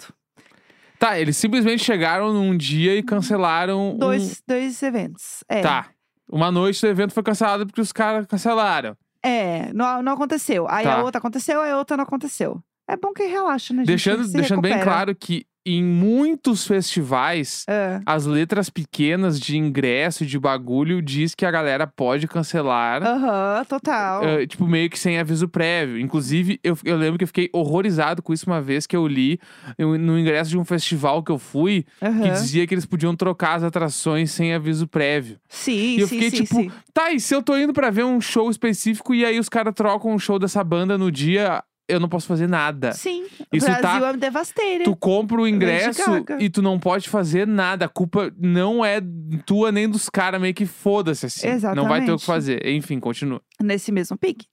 Tá, 0.98 1.18
eles 1.19 1.38
simplesmente 1.38 1.84
chegaram 1.84 2.34
num 2.34 2.56
dia 2.57 2.96
e 2.96 3.01
cancelaram. 3.04 3.92
um- 3.94 3.98
Dois, 3.98 4.42
dois 4.46 4.81
eventos. 4.84 5.44
É. 5.48 5.62
Tá. 5.62 5.88
Uma 6.30 6.51
noite 6.51 6.81
do 6.81 6.88
evento 6.88 7.13
foi 7.13 7.24
cancelada 7.24 7.66
porque 7.66 7.80
os 7.81 7.92
caras 7.92 8.25
cancelaram. 8.28 8.96
É, 9.24 9.72
não, 9.74 10.01
não 10.04 10.13
aconteceu. 10.13 10.68
Aí 10.69 10.84
Tá. 10.86 10.96
a 10.96 11.04
outra 11.04 11.19
aconteceu, 11.19 11.62
aí 11.62 11.72
a 11.72 11.77
outra 11.77 11.96
não 11.98 12.03
aconteceu. 12.03 12.62
É 12.88 12.98
bom 12.98 13.13
que 13.13 13.24
relaxa, 13.24 13.74
né, 13.74 13.79
gente? 13.82 13.88
Deixando, 13.88 14.27
deixando 14.32 14.62
bem 14.62 14.79
claro 14.82 15.15
que 15.15 15.46
em 15.77 15.83
muitos 15.83 16.65
festivais, 16.65 17.63
É. 17.67 17.99
as 18.05 18.25
letras 18.25 18.69
pequenas 18.69 19.39
de 19.39 19.57
ingresso, 19.57 20.25
de 20.25 20.39
bagulho, 20.39 21.01
diz 21.01 21.35
que 21.35 21.45
a 21.45 21.51
galera 21.51 21.85
pode 21.85 22.27
cancelar. 22.27 23.03
Aham, 23.03 23.63
total. 23.65 24.23
eh, 24.23 24.47
tipo, 24.47 24.65
meio 24.67 24.89
que 24.89 24.97
sem 24.99 25.19
aviso 25.19 25.47
prévio. 25.47 25.99
Inclusive, 25.99 26.59
eu, 26.63 26.77
eu 26.83 26.97
lembro 26.97 27.17
que 27.17 27.23
eu 27.23 27.27
fiquei 27.27 27.49
horrorizado 27.53 28.21
com 28.21 28.33
isso 28.33 28.45
uma 28.47 28.61
vez 28.61 28.85
que 28.88 28.95
eu 28.95 29.07
li 29.07 29.39
eu- 29.77 29.97
no 29.97 30.17
ingresso 30.17 30.49
de 30.49 30.57
um 30.57 30.65
festival 30.65 31.23
que 31.23 31.31
eu 31.31 31.38
fui, 31.39 31.85
que 31.99 32.05
Aham. 32.05 32.31
dizia 32.31 32.65
que 32.67 32.73
eles 32.73 32.85
podiam 32.85 33.15
trocar 33.15 33.55
as 33.55 33.63
atrações 33.63 34.31
sem 34.31 34.53
aviso 34.53 34.88
prévio. 34.88 35.38
Sim, 35.47 35.97
E 35.97 36.01
eu 36.01 36.07
sim, 36.07 36.15
fiquei 36.15 36.29
sim, 36.31 36.43
tipo, 36.43 36.55
sim. 36.55 36.71
Tá, 36.93 37.11
e 37.11 37.19
se 37.19 37.33
eu 37.33 37.41
tô 37.41 37.57
indo 37.57 37.73
pra 37.73 37.89
ver 37.89 38.03
um 38.03 38.19
show 38.19 38.49
específico 38.49 39.13
e 39.13 39.23
aí 39.25 39.39
os 39.39 39.47
caras 39.49 39.73
trocam 39.73 40.11
um 40.11 40.19
show 40.19 40.38
dessa 40.39 40.63
banda 40.63 40.97
no 40.97 41.11
dia, 41.11 41.63
eu 41.89 42.00
não 42.00 42.08
posso 42.08 42.27
fazer 42.27 42.48
nada. 42.48 42.93
Sim, 42.93 43.24
o 43.51 43.58
Isso 43.58 43.65
tá- 43.65 43.79
Brasil 43.81 44.05
é 44.05 44.17
devasteiro. 44.17 44.84
Tu 44.86 44.96
compra 44.96 45.41
o 45.41 45.48
ingresso 45.48 46.01
e 46.39 46.50
tu 46.50 46.62
não 46.62 46.79
pode 46.79 47.10
fazer 47.10 47.46
nada. 47.48 47.86
A 47.86 47.89
culpa 47.89 48.31
não 48.38 48.84
é 48.86 49.01
tua 49.46 49.72
nem 49.72 49.89
dos 49.89 50.10
caras, 50.10 50.39
meio 50.39 50.53
que 50.53 50.65
foda-se 50.65 51.25
assim. 51.25 51.48
Não 51.75 51.88
vai 51.88 52.00
ter 52.05 52.12
o 52.12 52.15
que 52.17 52.24
Exatamente. 52.24 52.25
fazer. 52.25 52.65
Enfim, 52.67 53.00
continua. 53.00 53.41
Nesse 53.62 53.91
mesmo 53.91 54.17
pique. 54.17 54.46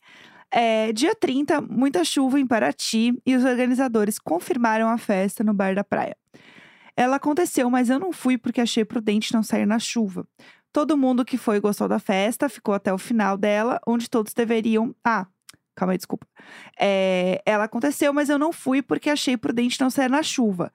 É, 0.50 0.92
dia 0.92 1.14
30, 1.14 1.60
muita 1.60 2.04
chuva 2.04 2.38
em 2.40 2.46
Paraty 2.46 3.12
e 3.26 3.34
os 3.36 3.44
organizadores 3.44 4.18
confirmaram 4.18 4.88
a 4.88 4.96
festa 4.96 5.42
no 5.44 5.52
bar 5.52 5.74
da 5.74 5.84
praia. 5.84 6.16
Ela 6.96 7.16
aconteceu, 7.16 7.68
mas 7.68 7.90
eu 7.90 7.98
não 7.98 8.12
fui 8.12 8.38
porque 8.38 8.60
achei 8.60 8.84
prudente 8.84 9.34
não 9.34 9.42
sair 9.42 9.66
na 9.66 9.78
chuva. 9.78 10.26
Todo 10.72 10.96
mundo 10.96 11.24
que 11.24 11.36
foi 11.36 11.56
e 11.56 11.60
gostou 11.60 11.88
da 11.88 11.98
festa 11.98 12.48
ficou 12.48 12.74
até 12.74 12.92
o 12.92 12.98
final 12.98 13.36
dela, 13.36 13.80
onde 13.86 14.08
todos 14.08 14.32
deveriam. 14.32 14.94
Ah, 15.04 15.26
calma 15.76 15.92
aí, 15.92 15.98
desculpa. 15.98 16.26
É, 16.78 17.40
ela 17.46 17.64
aconteceu, 17.64 18.12
mas 18.12 18.28
eu 18.28 18.38
não 18.38 18.52
fui 18.52 18.82
porque 18.82 19.08
achei 19.10 19.36
prudente 19.36 19.80
não 19.80 19.90
sair 19.90 20.10
na 20.10 20.22
chuva. 20.22 20.72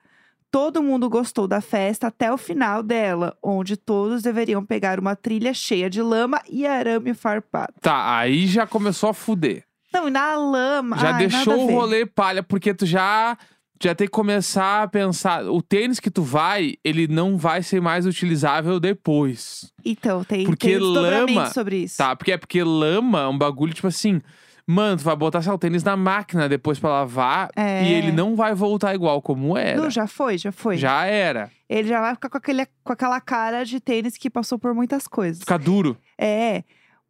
Todo 0.50 0.82
mundo 0.82 1.08
gostou 1.08 1.48
da 1.48 1.60
festa 1.62 2.08
até 2.08 2.30
o 2.30 2.36
final 2.36 2.82
dela, 2.82 3.36
onde 3.42 3.74
todos 3.76 4.22
deveriam 4.22 4.64
pegar 4.64 5.00
uma 5.00 5.16
trilha 5.16 5.54
cheia 5.54 5.88
de 5.88 6.02
lama 6.02 6.40
e 6.48 6.66
arame 6.66 7.14
farpado. 7.14 7.72
Tá, 7.80 8.18
aí 8.18 8.46
já 8.46 8.66
começou 8.66 9.08
a 9.10 9.14
fuder. 9.14 9.64
Não, 9.92 10.08
e 10.08 10.10
na 10.10 10.36
lama. 10.36 10.98
Já 10.98 11.14
ai, 11.14 11.26
deixou 11.26 11.66
o 11.68 11.70
rolê 11.72 12.06
palha, 12.06 12.42
porque 12.42 12.72
tu 12.74 12.86
já. 12.86 13.36
Já 13.82 13.96
tem 13.96 14.06
que 14.06 14.12
começar 14.12 14.84
a 14.84 14.88
pensar. 14.88 15.44
O 15.44 15.60
tênis 15.60 15.98
que 15.98 16.08
tu 16.08 16.22
vai, 16.22 16.74
ele 16.84 17.08
não 17.08 17.36
vai 17.36 17.64
ser 17.64 17.80
mais 17.82 18.06
utilizável 18.06 18.78
depois. 18.78 19.72
Então, 19.84 20.22
tem, 20.22 20.44
Porque 20.44 20.68
tem 20.68 20.78
lama- 20.78 21.46
sobre 21.50 21.78
isso. 21.78 21.96
Tá? 21.96 22.14
Porque 22.14 22.30
é 22.30 22.36
porque 22.36 22.62
lama 22.62 23.22
é 23.22 23.26
um 23.26 23.36
bagulho, 23.36 23.74
tipo 23.74 23.88
assim. 23.88 24.22
Mano, 24.66 24.96
tu 24.96 25.02
vai 25.04 25.16
botar 25.16 25.42
seu 25.42 25.58
tênis 25.58 25.82
na 25.82 25.96
máquina 25.96 26.48
depois 26.48 26.78
pra 26.78 26.90
lavar 26.90 27.50
É. 27.56 27.84
e 27.84 27.92
ele 27.92 28.12
não 28.12 28.36
vai 28.36 28.54
voltar 28.54 28.94
igual 28.94 29.20
como 29.20 29.56
era. 29.58 29.80
Não, 29.80 29.90
já 29.90 30.06
foi, 30.06 30.38
já 30.38 30.52
foi. 30.52 30.76
Já 30.76 31.04
era. 31.04 31.50
Ele 31.68 31.88
já 31.88 32.00
vai 32.00 32.14
ficar 32.14 32.28
com, 32.28 32.38
aquele, 32.38 32.66
com 32.84 32.92
aquela 32.92 33.20
cara 33.20 33.64
de 33.64 33.80
tênis 33.80 34.16
que 34.16 34.30
passou 34.30 34.58
por 34.58 34.72
muitas 34.74 35.08
coisas. 35.08 35.40
Fica 35.40 35.58
duro. 35.58 35.96
É. 36.18 36.62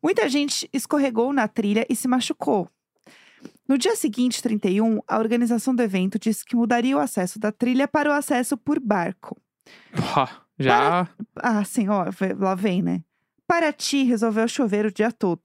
Muita 0.03 0.29
gente 0.29 0.69
escorregou 0.73 1.33
na 1.33 1.47
trilha 1.47 1.87
e 1.89 1.95
se 1.95 2.09
machucou. 2.09 2.69
No 3.69 3.79
dia 3.79 3.95
seguinte, 3.97 4.43
31, 4.43 5.01
a 5.07 5.19
organização 5.19 5.75
do 5.75 5.83
evento 5.83 6.19
disse 6.19 6.45
que 6.45 6.57
mudaria 6.57 6.97
o 6.97 7.01
acesso 7.01 7.39
da 7.39 7.53
trilha 7.53 7.87
para 7.87 8.09
o 8.11 8.13
acesso 8.13 8.57
por 8.57 8.81
barco. 8.81 9.37
Pá, 10.15 10.29
já. 10.59 11.09
Ah, 11.37 11.65
sim, 11.65 11.89
ó, 11.89 12.07
lá 12.39 12.55
vem, 12.55 12.83
né? 12.83 13.03
Paraty 13.47 14.05
resolveu 14.05 14.49
chover 14.49 14.87
o 14.87 14.93
dia 14.93 15.13
todo. 15.13 15.43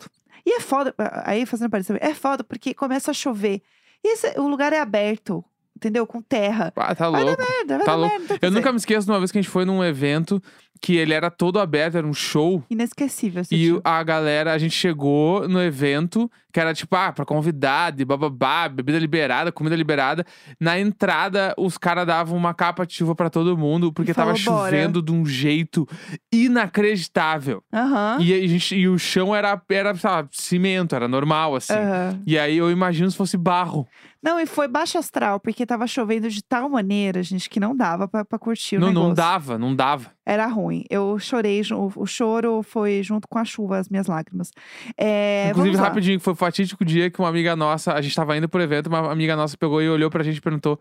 E 0.48 0.54
é 0.54 0.62
foda, 0.62 0.96
aí 1.26 1.46
fazendo 1.46 1.70
parecer, 1.70 2.02
é 2.02 2.14
foda 2.14 2.42
porque 2.42 2.74
começa 2.74 3.12
a 3.12 3.14
chover. 3.14 3.62
E 4.02 4.14
esse- 4.14 4.40
o 4.40 4.48
lugar 4.48 4.72
é 4.72 4.80
aberto, 4.80 5.44
entendeu? 5.78 6.06
Com 6.06 6.22
terra. 6.22 6.74
Ah, 6.76 6.94
tá 6.94 7.10
Vai 7.10 7.22
dar 7.24 7.28
louco. 7.30 7.42
merda, 7.42 7.78
vai 7.78 7.86
Tá 7.86 7.92
dar 7.94 7.96
louco. 7.98 8.20
merda. 8.20 8.40
que 8.40 8.46
Eu 8.46 8.52
nunca 8.52 8.72
me 8.72 8.78
esqueço 8.78 9.06
de 9.06 9.12
uma 9.12 9.20
vez 9.20 9.32
que 9.32 9.38
a 9.38 9.42
gente 9.42 9.50
foi 9.52 9.64
num 9.66 9.84
evento 9.84 10.42
que 10.80 10.96
ele 10.96 11.12
era 11.12 11.32
todo 11.32 11.60
aberto, 11.60 11.98
era 11.98 12.06
um 12.06 12.14
show. 12.14 12.64
Inesquecível 12.70 13.42
E 13.50 13.58
dia. 13.58 13.82
a 13.84 14.04
galera, 14.04 14.54
a 14.54 14.58
gente 14.60 14.76
chegou 14.76 15.48
no 15.50 15.60
evento, 15.60 16.30
que 16.54 16.60
era 16.60 16.72
tipo, 16.72 16.96
ah, 16.96 17.12
pra 17.12 17.26
convidado, 17.26 18.06
bababá, 18.06 18.70
bebida 18.70 19.00
liberada, 19.00 19.52
comida 19.52 19.76
liberada. 19.76 20.24
Na 20.60 20.80
entrada, 20.80 21.56
os 21.58 21.80
caras 21.80 22.06
davam 22.06 22.38
uma 22.38 22.54
capa 22.54 22.86
de 22.86 22.94
chuva 22.94 23.16
pra 23.16 23.28
todo 23.28 23.58
mundo, 23.58 23.92
porque 23.92 24.14
tava 24.14 24.36
falou, 24.36 24.60
"Bora." 24.60 24.70
chovendo 24.70 25.02
de 25.02 25.12
um 25.12 25.26
jeito 25.26 25.88
inacreditável. 26.32 27.64
Aham. 27.74 28.18
E, 28.22 28.34
a 28.34 28.48
gente, 28.48 28.76
e 28.76 28.88
o 28.88 28.98
chão 28.98 29.36
era, 29.36 29.60
era 29.70 29.96
sei 29.96 30.10
lá, 30.10 30.28
cimento, 30.32 30.96
era 30.96 31.08
normal, 31.08 31.56
assim. 31.56 31.74
aham. 31.74 32.20
E 32.26 32.38
aí 32.38 32.58
eu 32.58 32.70
imagino 32.72 33.10
se 33.10 33.18
fosse 33.18 33.38
barro. 33.38 33.88
Não, 34.28 34.38
e 34.40 34.46
foi 34.46 34.68
baixo 34.68 34.98
astral, 34.98 35.40
porque 35.40 35.66
tava 35.66 35.88
chovendo 35.88 36.28
de 36.30 36.44
tal 36.44 36.68
maneira, 36.70 37.24
gente, 37.24 37.50
que 37.50 37.62
não 37.62 37.74
dava 37.74 38.10
pra, 38.10 38.26
pra 38.26 38.38
curtir 38.38 38.76
o 38.76 38.80
Não, 38.82 38.88
negócio. 38.90 39.08
não 39.08 39.14
dava, 39.16 39.58
não 39.58 39.74
dava. 39.76 40.12
Era 40.26 40.46
ruim. 40.48 40.84
Eu 40.90 41.18
chorei, 41.18 41.64
ju- 41.64 41.92
o 41.96 42.06
choro 42.06 42.62
foi 42.62 43.02
junto 43.02 43.26
com 43.30 43.40
a 43.40 43.46
chuva, 43.46 43.78
as 43.78 43.88
minhas 43.88 44.08
lágrimas. 44.08 44.52
É, 44.98 45.48
Inclusive, 45.52 45.78
rapidinho, 45.78 46.20
foi 46.20 46.34
o 46.34 46.36
fatídico 46.36 46.84
dia 46.84 47.10
que 47.10 47.20
uma 47.20 47.30
amiga 47.30 47.56
nossa, 47.56 47.94
a 47.94 48.02
gente 48.02 48.14
tava 48.16 48.36
indo 48.36 48.50
pro 48.50 48.62
evento, 48.62 48.88
uma 48.88 49.10
amiga 49.12 49.34
nossa 49.36 49.56
pegou 49.58 49.82
e 49.82 49.90
olhou 49.90 50.10
pra 50.10 50.24
gente 50.24 50.38
e 50.38 50.42
perguntou: 50.42 50.78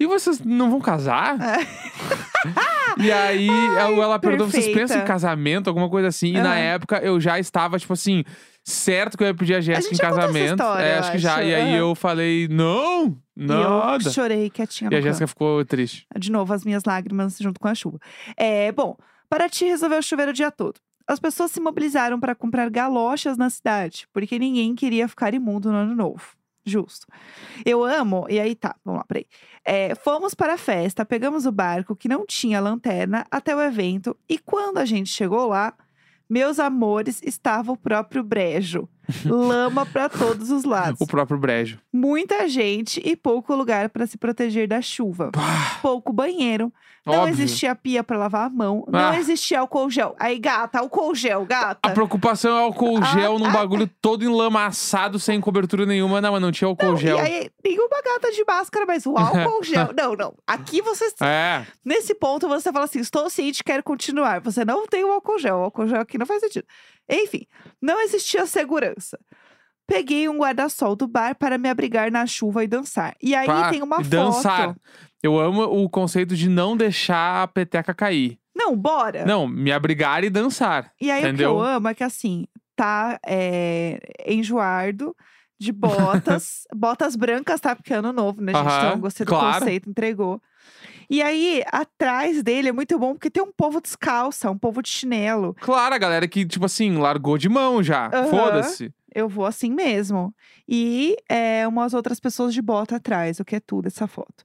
E 0.00 0.04
vocês 0.06 0.40
não 0.40 0.68
vão 0.68 0.80
casar? 0.80 1.36
e 2.98 3.10
aí 3.10 3.48
ela, 3.78 4.02
ela 4.02 4.18
perguntou: 4.18 4.48
vocês 4.50 4.68
pensam 4.68 5.00
em 5.00 5.04
casamento, 5.04 5.68
alguma 5.68 5.88
coisa 5.88 6.08
assim? 6.08 6.36
E 6.36 6.40
na 6.40 6.56
época 6.56 6.98
eu 6.98 7.20
já 7.20 7.38
estava, 7.38 7.78
tipo 7.78 7.92
assim, 7.92 8.24
certo 8.64 9.16
que 9.16 9.24
eu 9.24 9.28
ia 9.28 9.34
pedir 9.34 9.54
a 9.54 9.60
Jéssica 9.60 9.94
em 9.94 9.98
casamento. 9.98 10.60
história, 10.62 10.84
é, 10.84 10.98
acho 10.98 11.12
que 11.12 11.18
já. 11.18 11.42
E 11.42 11.54
aí 11.54 11.76
eu 11.76 11.94
falei: 11.94 12.48
Não, 12.48 13.16
E 13.36 13.44
nada. 13.46 14.04
eu 14.04 14.10
chorei 14.12 14.50
quietinha 14.50 14.90
E 14.92 14.96
a 14.96 15.00
Jéssica 15.00 15.26
ficou 15.26 15.64
triste. 15.64 16.06
De 16.18 16.30
novo, 16.30 16.52
as 16.52 16.64
minhas 16.64 16.84
lágrimas 16.84 17.38
junto 17.38 17.58
com 17.58 17.68
a 17.68 17.74
chuva. 17.74 17.98
É, 18.36 18.70
bom, 18.72 18.96
Paraty 19.28 19.64
resolveu 19.64 20.02
chover 20.02 20.28
o 20.28 20.32
dia 20.32 20.50
todo. 20.50 20.74
As 21.06 21.18
pessoas 21.18 21.50
se 21.50 21.60
mobilizaram 21.60 22.20
para 22.20 22.34
comprar 22.34 22.70
galochas 22.70 23.36
na 23.36 23.50
cidade, 23.50 24.06
porque 24.12 24.38
ninguém 24.38 24.74
queria 24.74 25.08
ficar 25.08 25.34
imundo 25.34 25.70
no 25.70 25.78
ano 25.78 25.94
novo. 25.94 26.22
Justo. 26.64 27.06
Eu 27.64 27.84
amo. 27.84 28.26
E 28.28 28.38
aí 28.38 28.54
tá, 28.54 28.76
vamos 28.84 29.00
lá, 29.00 29.04
peraí. 29.04 29.26
É, 29.64 29.94
fomos 29.94 30.34
para 30.34 30.54
a 30.54 30.58
festa, 30.58 31.04
pegamos 31.04 31.46
o 31.46 31.52
barco 31.52 31.96
que 31.96 32.08
não 32.08 32.26
tinha 32.26 32.60
lanterna 32.60 33.26
até 33.30 33.54
o 33.54 33.60
evento, 33.60 34.16
e 34.28 34.38
quando 34.38 34.78
a 34.78 34.84
gente 34.84 35.10
chegou 35.10 35.48
lá, 35.48 35.74
meus 36.28 36.58
amores, 36.58 37.20
estava 37.22 37.72
o 37.72 37.76
próprio 37.76 38.22
brejo. 38.22 38.88
Lama 39.24 39.84
para 39.86 40.08
todos 40.08 40.50
os 40.50 40.64
lados. 40.64 41.00
O 41.00 41.06
próprio 41.06 41.38
brejo. 41.38 41.78
Muita 41.92 42.48
gente 42.48 43.00
e 43.04 43.16
pouco 43.16 43.54
lugar 43.54 43.88
para 43.88 44.06
se 44.06 44.16
proteger 44.16 44.68
da 44.68 44.80
chuva. 44.80 45.30
Pouco 45.80 46.12
banheiro. 46.12 46.72
Não 47.04 47.14
Óbvio. 47.14 47.32
existia 47.32 47.74
pia 47.74 48.04
para 48.04 48.16
lavar 48.16 48.46
a 48.46 48.48
mão. 48.48 48.84
Não 48.88 49.10
Ah. 49.10 49.18
existia 49.18 49.58
álcool 49.58 49.90
gel. 49.90 50.14
Aí, 50.20 50.38
gata, 50.38 50.78
álcool 50.78 51.12
gel, 51.16 51.44
gata. 51.44 51.80
A 51.82 51.90
preocupação 51.90 52.56
é 52.56 52.62
álcool 52.62 52.98
Ah, 52.98 53.06
gel 53.06 53.40
num 53.40 53.46
ah, 53.46 53.50
bagulho 53.50 53.90
todo 54.00 54.22
enlamaçado, 54.24 55.18
sem 55.18 55.40
cobertura 55.40 55.84
nenhuma. 55.84 56.20
Não, 56.20 56.30
mas 56.30 56.40
não 56.40 56.52
tinha 56.52 56.68
álcool 56.68 56.96
gel. 56.96 57.16
E 57.16 57.20
aí, 57.20 57.50
nenhuma 57.64 58.00
gata 58.04 58.30
de 58.30 58.44
máscara, 58.46 58.86
mas 58.86 59.04
o 59.04 59.16
álcool 59.18 59.62
gel. 59.64 59.90
Não, 59.96 60.14
não. 60.14 60.32
Aqui 60.46 60.80
você. 60.80 61.06
É, 61.22 61.66
Nesse 61.84 62.14
ponto, 62.14 62.46
você 62.46 62.70
fala 62.72 62.84
assim: 62.84 63.00
estou 63.00 63.28
ciente, 63.28 63.64
quero 63.64 63.82
continuar. 63.82 64.40
Você 64.40 64.64
não 64.64 64.86
tem 64.86 65.02
o 65.02 65.10
álcool 65.10 65.40
gel. 65.40 65.56
O 65.56 65.62
álcool 65.64 65.88
gel 65.88 66.00
aqui 66.02 66.16
não 66.16 66.26
faz 66.26 66.38
sentido. 66.40 66.66
Enfim, 67.10 67.46
não 67.80 68.00
existia 68.00 68.46
segurança. 68.46 69.18
Peguei 69.86 70.28
um 70.28 70.38
guarda-sol 70.38 70.94
do 70.96 71.06
bar 71.06 71.34
para 71.34 71.58
me 71.58 71.68
abrigar 71.68 72.10
na 72.10 72.24
chuva 72.26 72.64
e 72.64 72.66
dançar. 72.68 73.14
E 73.20 73.34
aí 73.34 73.46
pá, 73.46 73.70
tem 73.70 73.82
uma 73.82 73.96
e 74.00 74.04
foto. 74.04 74.08
dançar. 74.10 74.76
Eu 75.22 75.38
amo 75.38 75.62
o 75.62 75.88
conceito 75.90 76.34
de 76.36 76.48
não 76.48 76.76
deixar 76.76 77.42
a 77.42 77.48
peteca 77.48 77.92
cair. 77.92 78.38
Não, 78.54 78.76
bora. 78.76 79.24
Não, 79.24 79.46
me 79.46 79.72
abrigar 79.72 80.24
e 80.24 80.30
dançar. 80.30 80.92
E 81.00 81.10
aí 81.10 81.22
entendeu? 81.22 81.52
o 81.52 81.54
que 81.54 81.60
eu 81.60 81.64
amo 81.66 81.88
é 81.88 81.94
que 81.94 82.04
assim, 82.04 82.46
tá 82.76 83.18
é, 83.26 83.98
enjoado 84.26 85.14
de 85.58 85.72
botas, 85.72 86.62
botas 86.74 87.16
brancas, 87.16 87.60
tá? 87.60 87.74
Porque 87.76 87.92
é 87.92 87.96
ano 87.96 88.12
novo, 88.12 88.40
né, 88.40 88.52
gente? 88.52 88.66
Aham, 88.66 88.86
Então 88.88 89.00
gostei 89.00 89.24
do 89.26 89.30
claro. 89.30 89.60
conceito, 89.60 89.90
entregou. 89.90 90.40
E 91.08 91.22
aí, 91.22 91.62
atrás 91.66 92.42
dele 92.42 92.68
é 92.68 92.72
muito 92.72 92.98
bom 92.98 93.12
porque 93.14 93.30
tem 93.30 93.42
um 93.42 93.52
povo 93.52 93.80
descalça, 93.80 94.50
um 94.50 94.58
povo 94.58 94.82
de 94.82 94.88
chinelo. 94.88 95.54
Claro, 95.60 95.94
a 95.94 95.98
galera 95.98 96.26
que, 96.28 96.44
tipo 96.44 96.64
assim, 96.64 96.96
largou 96.96 97.38
de 97.38 97.48
mão 97.48 97.82
já. 97.82 98.06
Aham. 98.06 98.26
Foda-se. 98.26 98.92
Eu 99.14 99.28
vou 99.28 99.44
assim 99.44 99.70
mesmo. 99.70 100.34
E 100.66 101.16
é, 101.28 101.68
umas 101.68 101.92
outras 101.92 102.18
pessoas 102.18 102.54
de 102.54 102.62
bota 102.62 102.96
atrás, 102.96 103.40
o 103.40 103.44
que 103.44 103.56
é 103.56 103.60
tudo 103.60 103.88
essa 103.88 104.06
foto. 104.06 104.44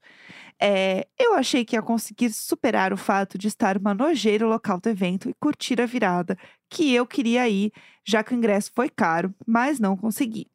É, 0.60 1.08
eu 1.18 1.36
achei 1.36 1.64
que 1.64 1.76
ia 1.76 1.82
conseguir 1.82 2.32
superar 2.32 2.92
o 2.92 2.98
fato 2.98 3.38
de 3.38 3.48
estar 3.48 3.78
uma 3.78 3.94
nojeira 3.94 4.44
no 4.44 4.52
local 4.52 4.80
do 4.80 4.90
evento 4.90 5.30
e 5.30 5.36
curtir 5.40 5.80
a 5.80 5.86
virada, 5.86 6.38
que 6.70 6.94
eu 6.94 7.06
queria 7.06 7.48
ir, 7.48 7.72
já 8.04 8.24
que 8.24 8.34
o 8.34 8.38
ingresso 8.38 8.72
foi 8.76 8.90
caro, 8.90 9.34
mas 9.46 9.80
não 9.80 9.96
consegui. 9.96 10.48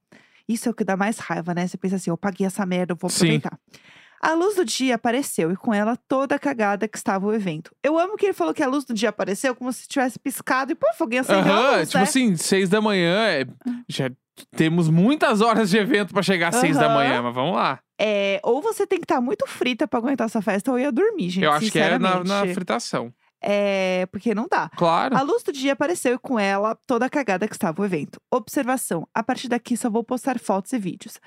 Isso 0.48 0.68
é 0.68 0.72
o 0.72 0.74
que 0.74 0.84
dá 0.84 0.96
mais 0.96 1.18
raiva, 1.18 1.54
né? 1.54 1.66
Você 1.66 1.78
pensa 1.78 1.96
assim, 1.96 2.10
eu 2.10 2.16
paguei 2.16 2.46
essa 2.46 2.66
merda, 2.66 2.92
eu 2.92 2.96
vou 2.96 3.08
Sim. 3.08 3.40
A 4.22 4.34
luz 4.34 4.54
do 4.54 4.64
dia 4.64 4.94
apareceu 4.94 5.50
e 5.50 5.56
com 5.56 5.74
ela 5.74 5.96
toda 6.08 6.36
a 6.36 6.38
cagada 6.38 6.86
que 6.86 6.96
estava 6.96 7.26
o 7.26 7.34
evento. 7.34 7.74
Eu 7.82 7.98
amo 7.98 8.16
que 8.16 8.26
ele 8.26 8.32
falou 8.32 8.54
que 8.54 8.62
a 8.62 8.68
luz 8.68 8.84
do 8.84 8.94
dia 8.94 9.08
apareceu 9.08 9.52
como 9.54 9.72
se 9.72 9.88
tivesse 9.88 10.16
piscado 10.18 10.70
e, 10.70 10.74
pô, 10.76 10.86
alguém 11.00 11.18
acendeu 11.18 11.52
a 11.52 11.70
luz, 11.76 11.88
tipo 11.88 11.98
né? 11.98 12.04
assim, 12.04 12.36
seis 12.36 12.68
da 12.68 12.80
manhã. 12.80 13.16
é- 13.26 13.46
Já 13.88 14.08
temos 14.56 14.88
muitas 14.88 15.40
horas 15.40 15.70
de 15.70 15.76
evento 15.76 16.14
pra 16.14 16.22
chegar 16.22 16.48
às 16.48 16.56
seis 16.56 16.76
da 16.76 16.88
manhã, 16.88 17.20
mas 17.20 17.34
vamos 17.34 17.54
lá. 17.56 17.80
É, 18.00 18.40
ou 18.42 18.62
você 18.62 18.86
tem 18.86 18.98
que 18.98 19.04
estar 19.04 19.20
muito 19.20 19.46
frita 19.46 19.86
pra 19.86 19.98
aguentar 19.98 20.26
essa 20.26 20.40
festa, 20.40 20.70
ou 20.70 20.78
ia 20.78 20.90
dormir, 20.90 21.28
gente. 21.30 21.44
Eu 21.44 21.52
acho 21.52 21.70
que 21.70 21.78
é 21.78 21.98
na, 21.98 22.22
na 22.24 22.46
fritação. 22.54 23.12
É, 23.42 24.06
porque 24.12 24.34
não 24.34 24.46
dá. 24.48 24.70
Claro. 24.76 25.16
A 25.16 25.22
luz 25.22 25.42
do 25.42 25.50
dia 25.52 25.72
apareceu 25.72 26.14
e 26.14 26.18
com 26.18 26.38
ela 26.38 26.76
toda 26.86 27.06
a 27.06 27.10
cagada 27.10 27.48
que 27.48 27.54
estava 27.54 27.82
o 27.82 27.84
evento. 27.84 28.20
Observação: 28.30 29.06
a 29.14 29.22
partir 29.22 29.48
daqui 29.48 29.76
só 29.76 29.90
vou 29.90 30.04
postar 30.04 30.38
fotos 30.38 30.72
e 30.72 30.78
vídeos. 30.78 31.18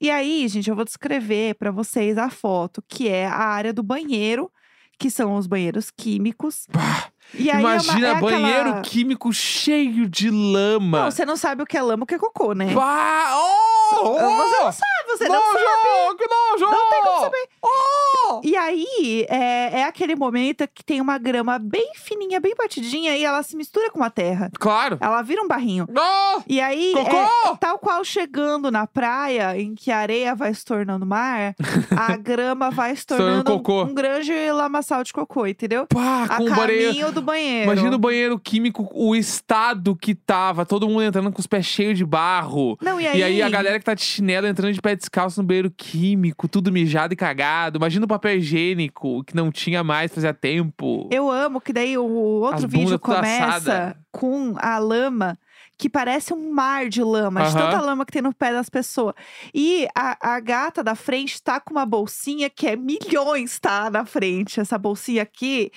E 0.00 0.10
aí, 0.10 0.46
gente, 0.48 0.68
eu 0.68 0.74
vou 0.76 0.84
descrever 0.84 1.54
pra 1.54 1.70
vocês 1.70 2.18
a 2.18 2.28
foto, 2.30 2.82
que 2.88 3.08
é 3.08 3.26
a 3.26 3.36
área 3.38 3.72
do 3.72 3.82
banheiro, 3.82 4.50
que 4.98 5.10
são 5.10 5.36
os 5.36 5.46
banheiros 5.46 5.90
químicos. 5.90 6.66
Pá, 6.72 7.08
E 7.32 7.48
aí 7.50 7.56
é 7.58 7.60
uma- 7.60 7.74
Imagina 7.74 8.06
é 8.08 8.10
aquela- 8.10 8.30
banheiro 8.30 8.82
químico 8.82 9.32
cheio 9.32 10.08
de 10.08 10.30
lama. 10.30 11.04
Não, 11.04 11.10
você 11.10 11.24
não 11.24 11.36
sabe 11.36 11.62
o 11.62 11.66
que 11.66 11.76
é 11.76 11.82
lama, 11.82 12.02
o 12.02 12.06
que 12.06 12.14
é 12.16 12.18
cocô, 12.18 12.52
né? 12.54 12.74
Pá, 12.74 13.30
oh, 13.32 13.96
oh, 14.06 14.14
Você 14.18 14.62
não 14.62 14.72
sabe, 14.72 15.08
você 15.08 15.28
não 15.28 15.40
sabe. 15.52 15.64
nojo, 15.64 16.16
Que 16.16 16.26
nojo! 16.26 16.64
Não 16.72 16.90
tem 16.90 17.02
como 17.02 17.20
saber. 17.20 17.48
Oh! 17.62 18.40
E 18.44 18.56
aí, 18.56 19.26
é, 19.28 19.79
é 19.79 19.79
aquele 19.90 20.16
momento 20.16 20.66
que 20.74 20.82
tem 20.84 21.00
uma 21.00 21.18
grama 21.18 21.58
bem 21.58 21.92
fininha, 21.94 22.40
bem 22.40 22.54
batidinha, 22.56 23.16
e 23.16 23.24
ela 23.24 23.42
se 23.42 23.56
mistura 23.56 23.90
com 23.90 24.02
a 24.02 24.10
terra. 24.10 24.50
Claro. 24.58 24.96
Ela 25.00 25.20
vira 25.22 25.42
um 25.42 25.48
barrinho. 25.48 25.86
Oh! 25.90 26.42
E 26.48 26.60
aí, 26.60 26.94
é, 26.96 27.54
tal 27.60 27.78
qual 27.78 28.04
chegando 28.04 28.70
na 28.70 28.86
praia, 28.86 29.58
em 29.60 29.74
que 29.74 29.90
a 29.90 29.98
areia 29.98 30.34
vai 30.34 30.52
se 30.54 30.64
tornando 30.64 31.04
mar, 31.04 31.54
a 31.96 32.16
grama 32.18 32.70
vai 32.70 32.94
se 32.96 33.06
tornando 33.06 33.44
cocô. 33.44 33.84
um 33.84 33.94
grande 33.94 34.32
lamaçal 34.52 35.02
de 35.04 35.12
cocô, 35.12 35.46
entendeu? 35.46 35.86
Pá, 35.86 36.24
A 36.24 36.36
com 36.38 36.46
caminho 36.46 36.56
banheiro. 36.66 37.12
do 37.12 37.22
banheiro. 37.22 37.64
Imagina 37.72 37.96
o 37.96 37.98
banheiro 37.98 38.38
químico, 38.38 38.88
o 38.92 39.14
estado 39.14 39.94
que 39.96 40.14
tava, 40.14 40.64
todo 40.64 40.88
mundo 40.88 41.02
entrando 41.02 41.30
com 41.32 41.40
os 41.40 41.46
pés 41.46 41.66
cheios 41.66 41.98
de 41.98 42.04
barro. 42.04 42.78
Não, 42.80 43.00
e 43.00 43.04
E 43.04 43.06
aí, 43.06 43.22
aí, 43.22 43.42
a 43.42 43.48
galera 43.48 43.78
que 43.78 43.84
tá 43.84 43.94
de 43.94 44.02
chinelo 44.02 44.46
entrando 44.46 44.72
de 44.72 44.80
pé 44.80 44.94
descalço 44.94 45.40
no 45.40 45.46
banheiro 45.46 45.70
químico, 45.70 46.48
tudo 46.48 46.72
mijado 46.72 47.12
e 47.12 47.16
cagado. 47.16 47.76
Imagina 47.78 48.04
o 48.04 48.08
papel 48.08 48.36
higiênico, 48.38 49.24
que 49.24 49.34
não 49.34 49.50
tinha 49.50 49.79
mais, 49.82 50.12
fazia 50.12 50.34
tempo. 50.34 51.08
Eu 51.10 51.30
amo 51.30 51.60
que 51.60 51.72
daí 51.72 51.96
o 51.96 52.04
outro 52.04 52.66
As 52.66 52.72
vídeo 52.72 52.98
começa 52.98 53.96
com 54.10 54.54
a 54.58 54.78
lama 54.78 55.38
que 55.80 55.88
parece 55.88 56.34
um 56.34 56.52
mar 56.52 56.90
de 56.90 57.02
lama, 57.02 57.42
de 57.42 57.56
Aham. 57.56 57.70
tanta 57.70 57.80
lama 57.80 58.04
que 58.04 58.12
tem 58.12 58.20
no 58.20 58.34
pé 58.34 58.52
das 58.52 58.68
pessoas. 58.68 59.14
E 59.54 59.88
a, 59.96 60.34
a 60.34 60.38
gata 60.38 60.84
da 60.84 60.94
frente 60.94 61.42
tá 61.42 61.58
com 61.58 61.72
uma 61.72 61.86
bolsinha 61.86 62.50
que 62.50 62.66
é 62.66 62.76
milhões, 62.76 63.58
tá? 63.58 63.88
Na 63.88 64.04
frente. 64.04 64.60
Essa 64.60 64.76
bolsinha 64.76 65.22
aqui. 65.22 65.72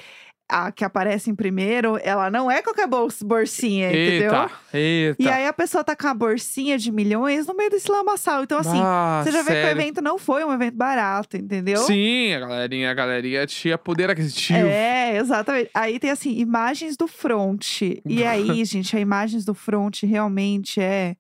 A 0.53 0.71
que 0.71 0.85
aparece 0.85 1.31
em 1.31 1.35
primeiro, 1.35 1.99
ela 2.03 2.29
não 2.29 2.49
é 2.49 2.61
qualquer 2.61 2.87
bolsinha, 2.87 3.87
entendeu? 3.87 4.31
Eita, 4.31 4.51
eita. 4.71 5.23
E 5.23 5.27
aí 5.27 5.47
a 5.47 5.53
pessoa 5.53 5.83
tá 5.83 5.95
com 5.95 6.07
a 6.07 6.13
bolsinha 6.13 6.77
de 6.77 6.91
milhões 6.91 7.47
no 7.47 7.55
meio 7.55 7.71
desse 7.71 7.91
lamaçal. 7.91 8.43
Então, 8.43 8.59
assim, 8.59 8.79
Ah, 8.79 9.21
você 9.23 9.31
já 9.31 9.41
vê 9.41 9.51
que 9.51 9.65
o 9.67 9.69
evento 9.69 9.99
não 9.99 10.19
foi 10.19 10.45
um 10.45 10.53
evento 10.53 10.75
barato, 10.75 11.37
entendeu? 11.37 11.79
Sim, 11.79 12.33
a 12.33 12.39
galerinha, 12.41 12.91
a 12.91 12.93
galerinha 12.93 13.47
tinha 13.47 13.79
poder 13.79 14.11
aquisitivo. 14.11 14.67
É, 14.67 15.17
exatamente. 15.17 15.71
Aí 15.73 15.97
tem 15.97 16.11
assim, 16.11 16.37
imagens 16.37 16.95
do 16.95 17.07
front. 17.07 17.81
E 17.81 18.01
aí, 18.23 18.63
gente, 18.63 18.95
a 18.95 18.99
imagens 18.99 19.43
do 19.45 19.55
front 19.55 20.03
realmente 20.03 20.79
é 20.79 21.15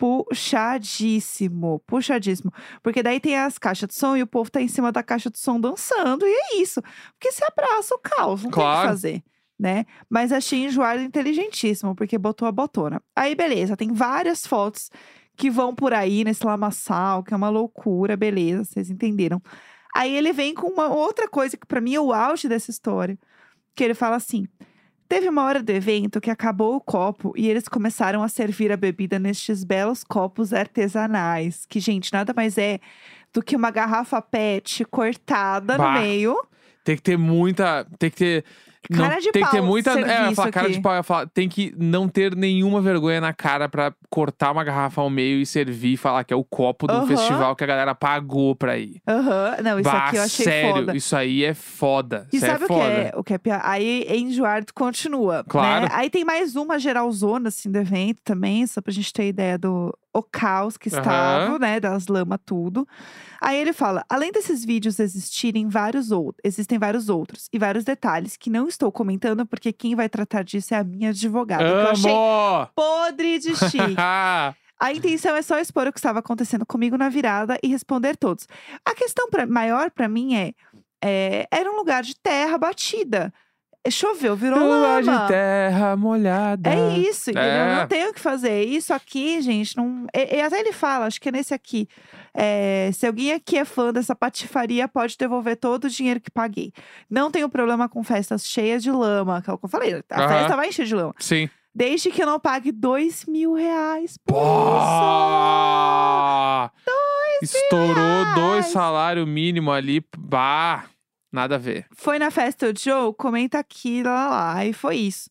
puxadíssimo, 0.00 1.80
puxadíssimo. 1.86 2.52
Porque 2.82 3.02
daí 3.02 3.20
tem 3.20 3.36
as 3.36 3.58
caixas 3.58 3.88
de 3.88 3.94
som 3.94 4.16
e 4.16 4.22
o 4.22 4.26
povo 4.26 4.50
tá 4.50 4.60
em 4.60 4.68
cima 4.68 4.90
da 4.90 5.02
caixa 5.02 5.30
de 5.30 5.38
som 5.38 5.60
dançando. 5.60 6.26
E 6.26 6.30
é 6.32 6.56
isso. 6.56 6.80
Porque 7.12 7.32
se 7.32 7.42
abraça 7.44 7.94
o 7.94 7.98
caos, 7.98 8.42
não 8.42 8.50
tem 8.50 8.60
o 8.60 8.64
Claro. 8.64 8.80
que 8.82 8.86
fazer. 8.88 9.22
Né? 9.58 9.84
Mas 10.08 10.32
achei 10.32 10.64
enjoado 10.64 11.02
inteligentíssimo, 11.02 11.94
porque 11.94 12.16
botou 12.16 12.48
a 12.48 12.52
botona. 12.52 13.02
Aí, 13.14 13.34
beleza, 13.34 13.76
tem 13.76 13.92
várias 13.92 14.46
fotos 14.46 14.90
que 15.36 15.50
vão 15.50 15.74
por 15.74 15.92
aí 15.92 16.24
nesse 16.24 16.44
lamaçal, 16.46 17.22
que 17.22 17.34
é 17.34 17.36
uma 17.36 17.50
loucura, 17.50 18.16
beleza, 18.16 18.64
vocês 18.64 18.88
entenderam. 18.90 19.40
Aí 19.94 20.16
ele 20.16 20.32
vem 20.32 20.54
com 20.54 20.66
uma 20.68 20.88
outra 20.88 21.28
coisa 21.28 21.58
que 21.58 21.66
pra 21.66 21.80
mim 21.80 21.94
é 21.94 22.00
o 22.00 22.12
auge 22.12 22.48
dessa 22.48 22.70
história, 22.70 23.18
que 23.74 23.84
ele 23.84 23.92
fala 23.94 24.16
assim: 24.16 24.46
Teve 25.10 25.28
uma 25.28 25.42
hora 25.44 25.60
do 25.60 25.70
evento 25.70 26.20
que 26.20 26.30
acabou 26.30 26.76
o 26.76 26.80
copo 26.80 27.32
e 27.36 27.48
eles 27.50 27.66
começaram 27.66 28.22
a 28.22 28.28
servir 28.28 28.70
a 28.70 28.76
bebida 28.76 29.18
nestes 29.18 29.64
belos 29.64 30.04
copos 30.04 30.52
artesanais, 30.52 31.66
que 31.68 31.80
gente, 31.80 32.12
nada 32.12 32.32
mais 32.32 32.56
é 32.56 32.78
do 33.34 33.42
que 33.42 33.56
uma 33.56 33.72
garrafa 33.72 34.22
PET 34.22 34.84
cortada 34.84 35.76
Bah. 35.76 35.94
no 35.94 36.00
meio. 36.00 36.36
Tem 36.84 36.94
que 36.94 37.02
ter 37.02 37.18
muita. 37.18 37.84
Tem 37.98 38.08
que 38.08 38.16
ter. 38.16 38.44
não- 38.88 38.98
Cara 39.00 39.18
de 39.20 39.32
tem 39.32 39.42
que 39.42 39.50
ter 39.50 39.56
pau 39.58 39.66
muita. 39.66 39.90
É, 39.90 39.94
eu 39.94 39.98
ia 40.00 40.06
serviço 40.06 40.34
falar 40.36 40.52
cara 40.52 40.66
aqui. 40.68 40.76
de 40.76 40.80
pau. 40.80 40.92
Eu 40.92 40.96
ia 40.98 41.02
falar, 41.02 41.26
tem 41.28 41.48
que 41.48 41.74
não 41.76 42.08
ter 42.08 42.36
nenhuma 42.36 42.80
vergonha 42.80 43.20
na 43.20 43.32
cara 43.34 43.68
pra 43.68 43.92
cortar 44.10 44.50
uma 44.52 44.64
garrafa 44.64 45.00
ao 45.00 45.08
meio 45.08 45.40
e 45.40 45.46
servir 45.46 45.92
e 45.92 45.96
falar 45.96 46.24
que 46.24 46.34
é 46.34 46.36
o 46.36 46.42
copo 46.44 46.86
do 46.86 46.92
Aham. 46.92 47.06
festival 47.06 47.54
que 47.54 47.62
a 47.64 47.66
galera 47.66 47.94
pagou 47.94 48.56
pra 48.56 48.76
ir. 48.76 49.00
Aham, 49.08 49.56
não, 49.62 49.78
isso 49.78 49.88
bah, 49.90 50.06
aqui 50.06 50.16
eu 50.16 50.22
achei 50.22 50.44
sério, 50.44 50.74
foda. 50.80 50.96
isso 50.96 51.16
aí 51.16 51.44
é 51.44 51.54
foda. 51.54 52.26
E 52.32 52.36
isso 52.36 52.46
sabe 52.46 52.62
é 52.62 52.64
o 52.64 52.68
que 52.68 52.74
foda. 52.74 52.90
é, 52.90 53.12
o 53.16 53.24
que 53.24 53.34
é 53.34 53.38
pior? 53.38 53.60
Aí 53.62 54.04
enjoado 54.10 54.66
continua. 54.74 55.44
Claro. 55.48 55.84
né? 55.86 55.90
Aí 55.92 56.10
tem 56.10 56.24
mais 56.24 56.56
uma 56.56 56.78
geralzona 56.78 57.48
assim 57.48 57.70
do 57.70 57.78
evento 57.78 58.20
também, 58.24 58.66
só 58.66 58.80
pra 58.80 58.92
gente 58.92 59.12
ter 59.12 59.28
ideia 59.28 59.56
do 59.56 59.96
o 60.12 60.24
caos 60.24 60.76
que 60.76 60.88
estava, 60.88 61.56
né? 61.60 61.78
Das 61.78 62.08
lama 62.08 62.36
tudo. 62.36 62.84
Aí 63.40 63.56
ele 63.60 63.72
fala: 63.72 64.04
além 64.08 64.32
desses 64.32 64.64
vídeos 64.64 64.98
existirem 64.98 65.68
vários 65.68 66.10
outros, 66.10 66.40
existem 66.42 66.78
vários 66.80 67.08
outros 67.08 67.48
e 67.52 67.58
vários 67.60 67.84
detalhes 67.84 68.36
que 68.36 68.50
não 68.50 68.66
estou 68.66 68.90
comentando 68.90 69.46
porque 69.46 69.72
quem 69.72 69.94
vai 69.94 70.08
tratar 70.08 70.42
disso 70.42 70.74
é 70.74 70.78
a 70.78 70.84
minha 70.84 71.10
advogada. 71.10 71.62
que 71.64 71.70
eu 71.70 71.90
achei 71.90 72.10
Amo! 72.12 72.68
podre 72.74 73.38
de 73.38 73.54
chique. 73.54 73.94
A 74.78 74.92
intenção 74.92 75.36
é 75.36 75.42
só 75.42 75.58
expor 75.58 75.86
o 75.86 75.92
que 75.92 75.98
estava 75.98 76.20
acontecendo 76.20 76.64
comigo 76.64 76.96
na 76.96 77.08
virada 77.08 77.58
e 77.62 77.68
responder 77.68 78.16
todos. 78.16 78.46
A 78.84 78.94
questão 78.94 79.28
pra- 79.28 79.46
maior 79.46 79.90
pra 79.90 80.08
mim 80.08 80.34
é, 80.34 80.52
é, 81.04 81.46
era 81.50 81.70
um 81.70 81.76
lugar 81.76 82.02
de 82.02 82.14
terra 82.18 82.56
batida. 82.56 83.32
Choveu, 83.90 84.36
virou 84.36 84.58
Lua 84.58 85.00
de 85.00 85.06
lama. 85.06 85.26
terra 85.26 85.96
molhada. 85.96 86.68
É 86.70 86.98
isso, 86.98 87.30
entendeu? 87.30 87.50
É. 87.50 87.76
Não 87.76 87.86
tem 87.88 88.06
o 88.08 88.12
que 88.12 88.20
fazer. 88.20 88.62
Isso 88.64 88.92
aqui, 88.92 89.40
gente, 89.40 89.74
não. 89.74 90.06
E, 90.14 90.36
e 90.36 90.40
até 90.42 90.60
ele 90.60 90.72
fala, 90.72 91.06
acho 91.06 91.18
que 91.18 91.30
é 91.30 91.32
nesse 91.32 91.54
aqui. 91.54 91.88
é, 92.34 92.90
se 92.92 93.06
alguém 93.06 93.32
aqui 93.32 93.56
é 93.56 93.64
fã 93.64 93.90
dessa 93.90 94.14
patifaria, 94.14 94.86
pode 94.86 95.16
devolver 95.18 95.56
todo 95.56 95.84
o 95.84 95.88
dinheiro 95.90 96.20
que 96.20 96.30
paguei. 96.30 96.72
Não 97.08 97.30
tenho 97.30 97.48
problema 97.48 97.88
com 97.88 98.02
festas 98.04 98.46
cheias 98.46 98.82
de 98.82 98.90
lama, 98.90 99.40
que 99.40 99.48
é 99.48 99.52
o 99.54 99.58
que 99.58 99.64
eu 99.64 99.68
falei. 99.70 99.94
A 100.10 100.20
Aham. 100.20 100.28
festa 100.28 100.56
vai 100.56 100.68
encher 100.68 100.84
de 100.84 100.94
lama. 100.94 101.14
Sim. 101.18 101.48
Desde 101.74 102.10
que 102.10 102.22
eu 102.22 102.26
não 102.26 102.40
pague 102.40 102.72
dois 102.72 103.24
mil 103.26 103.54
reais 103.54 104.16
por 104.24 104.34
isso. 104.34 104.40
Pá! 105.90 106.72
Estourou 107.42 108.34
dois 108.34 108.60
reais. 108.64 108.66
salário 108.66 109.26
mínimo 109.26 109.70
ali. 109.70 110.04
Bah! 110.18 110.84
Nada 111.32 111.54
a 111.54 111.58
ver. 111.58 111.86
Foi 111.94 112.18
na 112.18 112.30
festa 112.30 112.72
do 112.72 112.78
Joe? 112.78 113.14
Comenta 113.16 113.58
aqui, 113.58 114.02
lá, 114.02 114.10
lá, 114.10 114.30
lá. 114.30 114.54
Aí 114.56 114.72
foi 114.72 114.96
isso. 114.96 115.30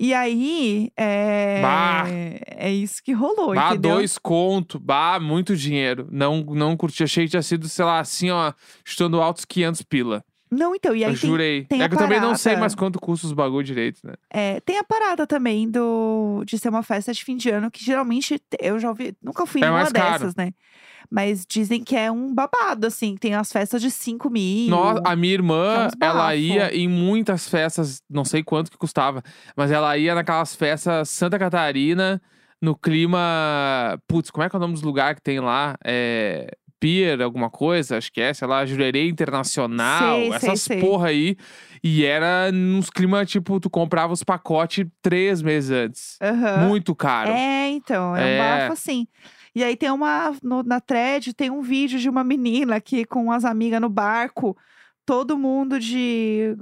E 0.00 0.14
aí, 0.14 0.90
é... 0.96 1.60
Bah. 1.60 2.04
é 2.08 2.70
isso 2.70 3.02
que 3.02 3.12
rolou, 3.12 3.52
Bah, 3.54 3.70
entendeu? 3.72 3.96
dois 3.96 4.16
conto. 4.16 4.78
Bah, 4.78 5.18
muito 5.20 5.56
dinheiro. 5.56 6.08
Não, 6.10 6.40
não 6.44 6.76
curti. 6.76 7.02
Achei 7.02 7.24
que 7.24 7.30
tinha 7.30 7.42
sido, 7.42 7.68
sei 7.68 7.84
lá, 7.84 7.98
assim, 7.98 8.30
ó, 8.30 8.52
chutando 8.84 9.20
altos 9.20 9.44
500 9.44 9.82
pila. 9.82 10.24
Não, 10.50 10.74
então, 10.74 10.94
e 10.94 11.04
aí 11.04 11.12
eu 11.12 11.18
tem, 11.18 11.28
jurei. 11.30 11.64
tem 11.64 11.82
é 11.82 11.88
que 11.88 11.94
eu 11.94 11.98
também 11.98 12.20
não 12.20 12.34
sei 12.36 12.56
mais 12.56 12.74
quanto 12.74 12.98
custa 12.98 13.26
os 13.26 13.32
bagulho 13.32 13.64
direito, 13.64 14.00
né? 14.04 14.14
é, 14.30 14.60
tem 14.60 14.78
a 14.78 14.84
parada 14.84 15.26
também 15.26 15.70
do, 15.70 16.42
de 16.46 16.58
ser 16.58 16.68
uma 16.68 16.82
festa 16.82 17.12
de 17.12 17.24
fim 17.24 17.36
de 17.36 17.50
ano, 17.50 17.70
que 17.70 17.84
geralmente 17.84 18.40
eu 18.60 18.78
já 18.78 18.88
ouvi, 18.88 19.16
nunca 19.22 19.46
fui 19.46 19.62
É 19.62 19.66
em 19.66 19.70
uma 19.70 19.90
dessas, 19.90 20.34
né? 20.34 20.52
Mas 21.10 21.46
dizem 21.48 21.82
que 21.82 21.96
é 21.96 22.10
um 22.10 22.34
babado, 22.34 22.86
assim, 22.86 23.16
tem 23.16 23.34
as 23.34 23.50
festas 23.50 23.80
de 23.80 23.90
5 23.90 24.28
mil. 24.28 24.68
Nossa, 24.68 25.00
a 25.04 25.16
minha 25.16 25.32
irmã, 25.32 25.86
uns 25.86 25.92
ela 26.00 26.34
ia 26.36 26.74
em 26.74 26.86
muitas 26.86 27.48
festas, 27.48 28.02
não 28.10 28.24
sei 28.24 28.42
quanto 28.42 28.70
que 28.70 28.76
custava, 28.76 29.22
mas 29.56 29.70
ela 29.70 29.96
ia 29.96 30.14
naquelas 30.14 30.54
festas 30.54 31.08
Santa 31.08 31.38
Catarina, 31.38 32.20
no 32.60 32.76
clima. 32.76 33.98
Putz, 34.06 34.30
como 34.30 34.44
é 34.44 34.50
que 34.50 34.56
é 34.56 34.58
o 34.58 34.60
nome 34.60 34.74
dos 34.74 34.82
lugares 34.82 35.16
que 35.16 35.22
tem 35.22 35.40
lá? 35.40 35.76
É. 35.82 36.50
Pier, 36.80 37.20
alguma 37.20 37.50
coisa, 37.50 37.98
acho 37.98 38.12
que 38.12 38.20
é, 38.20 38.32
sei 38.32 38.46
lá, 38.46 38.64
Jurerê 38.64 39.08
Internacional, 39.08 40.16
Sei, 40.16 40.26
sei, 40.28 40.36
essas 40.36 40.60
sei. 40.62 40.80
porra 40.80 41.08
aí. 41.08 41.36
E 41.82 42.04
era 42.04 42.50
nos 42.52 42.90
climas, 42.90 43.28
tipo, 43.30 43.58
tu 43.60 43.68
comprava 43.70 44.12
os 44.12 44.22
pacotes 44.24 44.86
três 45.02 45.40
meses 45.42 45.70
antes. 45.70 46.18
Aham. 46.22 46.68
Muito 46.68 46.94
caro. 46.94 47.30
É, 47.30 47.68
então, 47.70 48.14
é, 48.16 48.20
É. 48.20 48.34
um 48.34 48.38
bafo 48.60 48.72
assim. 48.72 49.06
E 49.54 49.64
aí 49.64 49.76
tem 49.76 49.90
uma, 49.90 50.32
no- 50.42 50.62
na 50.62 50.80
thread, 50.80 51.32
tem 51.34 51.50
um 51.50 51.62
vídeo 51.62 51.98
de 51.98 52.08
uma 52.08 52.22
menina 52.22 52.80
que 52.80 53.04
com 53.04 53.32
as 53.32 53.44
amigas 53.44 53.80
no 53.80 53.88
barco, 53.88 54.56
todo 55.06 55.38
mundo 55.38 55.80
de, 55.80 56.54